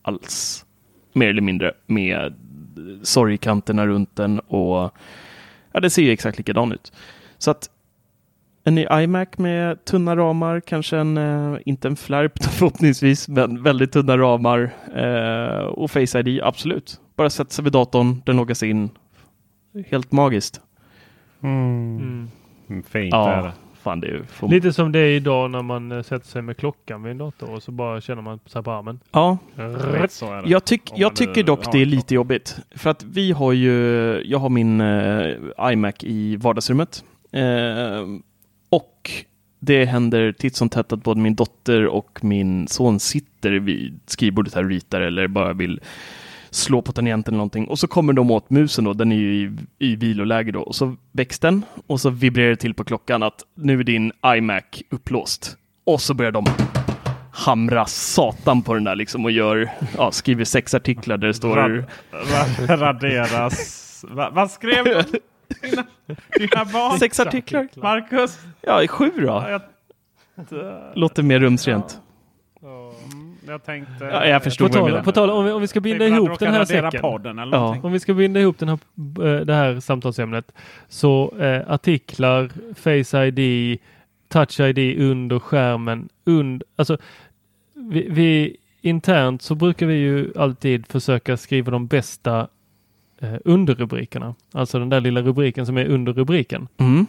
[0.01, 0.65] alls.
[1.13, 4.93] Mer eller mindre med eh, sorgkanterna runt den och
[5.77, 6.91] ja, det ser ju exakt likadan ut.
[7.37, 7.69] Så att
[8.63, 13.91] en ny iMac med tunna ramar, kanske en, eh, inte en flärp förhoppningsvis, men väldigt
[13.91, 16.99] tunna ramar eh, och Face ID, absolut.
[17.15, 18.89] Bara sätta sig vid datorn, den loggas in.
[19.87, 20.61] Helt magiskt.
[21.43, 22.29] Mm.
[22.67, 23.51] Fint är Ja, det.
[23.87, 24.49] Fan det är får...
[24.49, 27.51] Lite som det är idag när man eh, sätter sig med klockan vid en dator
[27.51, 28.99] och så bara känner man sig på armen.
[29.11, 30.49] Ja, Rätt så är det.
[30.49, 32.59] Jag, tyck, jag man tycker dock det är lite jobbigt.
[32.71, 33.73] För att vi har ju,
[34.25, 37.03] jag har min eh, iMac i vardagsrummet.
[37.31, 37.41] Eh,
[38.69, 39.11] och
[39.59, 44.53] det händer titt som tätt att både min dotter och min son sitter vid skrivbordet
[44.53, 45.79] här och ritar eller bara vill
[46.57, 47.67] slå på tangenten eller någonting.
[47.67, 50.61] Och så kommer de åt musen då, den är ju i, i viloläge då.
[50.61, 54.11] Och så väcks den och så vibrerar det till på klockan att nu är din
[54.25, 55.57] iMac upplåst.
[55.85, 56.45] Och så börjar de
[57.31, 61.55] hamra satan på den där liksom och gör, ja, skriver sex artiklar där det står
[61.55, 61.85] Rad,
[62.67, 64.05] ra, raderas.
[64.07, 65.03] Va, vad skrev de?
[65.61, 65.83] Dina,
[66.37, 66.99] dina barn?
[66.99, 67.67] sex artiklar.
[67.75, 68.39] Marcus?
[68.61, 69.23] Ja, i sju då.
[69.23, 69.61] Ja, jag,
[70.95, 72.01] Låter mer rumsrent.
[73.47, 74.05] Jag tänkte...
[74.05, 76.45] Ja, jag förstår På tal, på tal om, vi, om vi ska binda ihop de
[76.45, 77.01] den här säcken.
[77.01, 77.79] podden eller Ja.
[77.83, 80.51] Om vi ska binda ihop den här, eh, det här samtalsämnet
[80.87, 83.79] så eh, artiklar, Face ID,
[84.29, 86.09] Touch ID under skärmen.
[86.25, 86.97] Und, alltså,
[87.73, 92.47] vi, vi, internt så brukar vi ju alltid försöka skriva de bästa
[93.21, 94.35] eh, underrubrikerna.
[94.51, 96.67] Alltså den där lilla rubriken som är under rubriken.
[96.77, 97.05] Mm.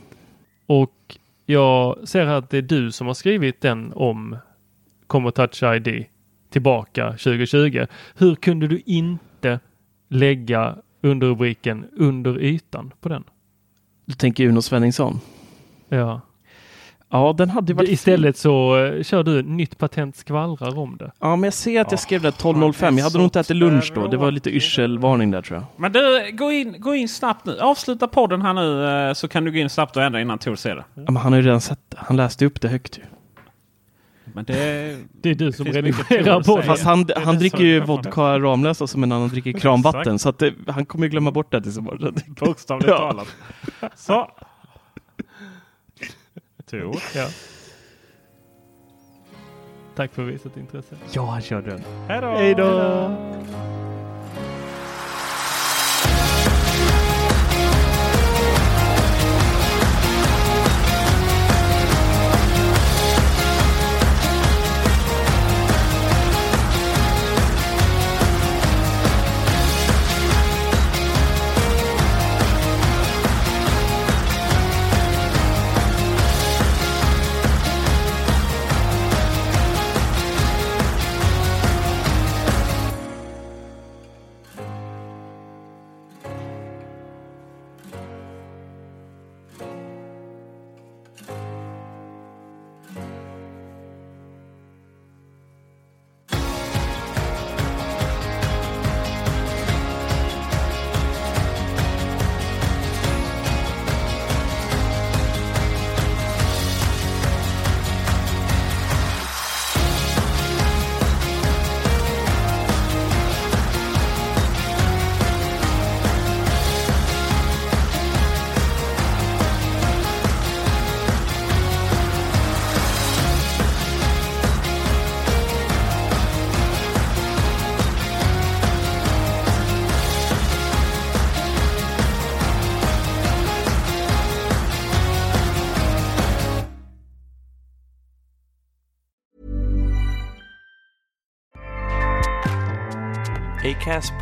[0.66, 4.36] Och jag ser att det är du som har skrivit den om
[5.06, 6.06] Kommer Touch ID
[6.50, 7.86] tillbaka 2020.
[8.14, 9.60] Hur kunde du inte
[10.08, 13.24] lägga underrubriken under ytan på den?
[14.04, 15.20] Du tänker Uno Svenningsson?
[15.88, 16.20] Ja.
[17.10, 21.10] Ja, den hade varit Istället så eh, kör du nytt patent skvallrar om det.
[21.20, 22.92] Ja, men jag ser att jag Ja, skrev det han 12.05.
[22.92, 24.06] är Jag hade nog inte ätit lunch då.
[24.06, 25.66] Det var lite yrselvarning där tror jag.
[25.76, 27.58] Men du, gå in, gå in snabbt nu.
[27.60, 30.56] Avsluta podden här nu eh, så kan du gå in snabbt och ändra innan Tor
[30.56, 30.84] ser det.
[30.94, 31.96] Ja, men han har ju redan sett det.
[32.00, 33.02] Han läste upp det högt ju.
[34.38, 34.96] Men det...
[35.12, 36.62] Det är du som redigerar på.
[36.62, 40.18] Fast han, han dricker ju vodka Ramlösa som en annan dricker kranvatten.
[40.18, 42.14] Så att det, han kommer ju glömma bort det tills imorgon.
[42.40, 42.98] Bokstavligt Ja.
[42.98, 43.26] talat.
[43.96, 44.30] Så.
[46.70, 46.96] Tor.
[47.14, 47.28] Ja.
[49.96, 50.96] Tack för visat intresse.
[51.12, 51.82] Ja, han kör den.
[52.08, 52.64] Hej då!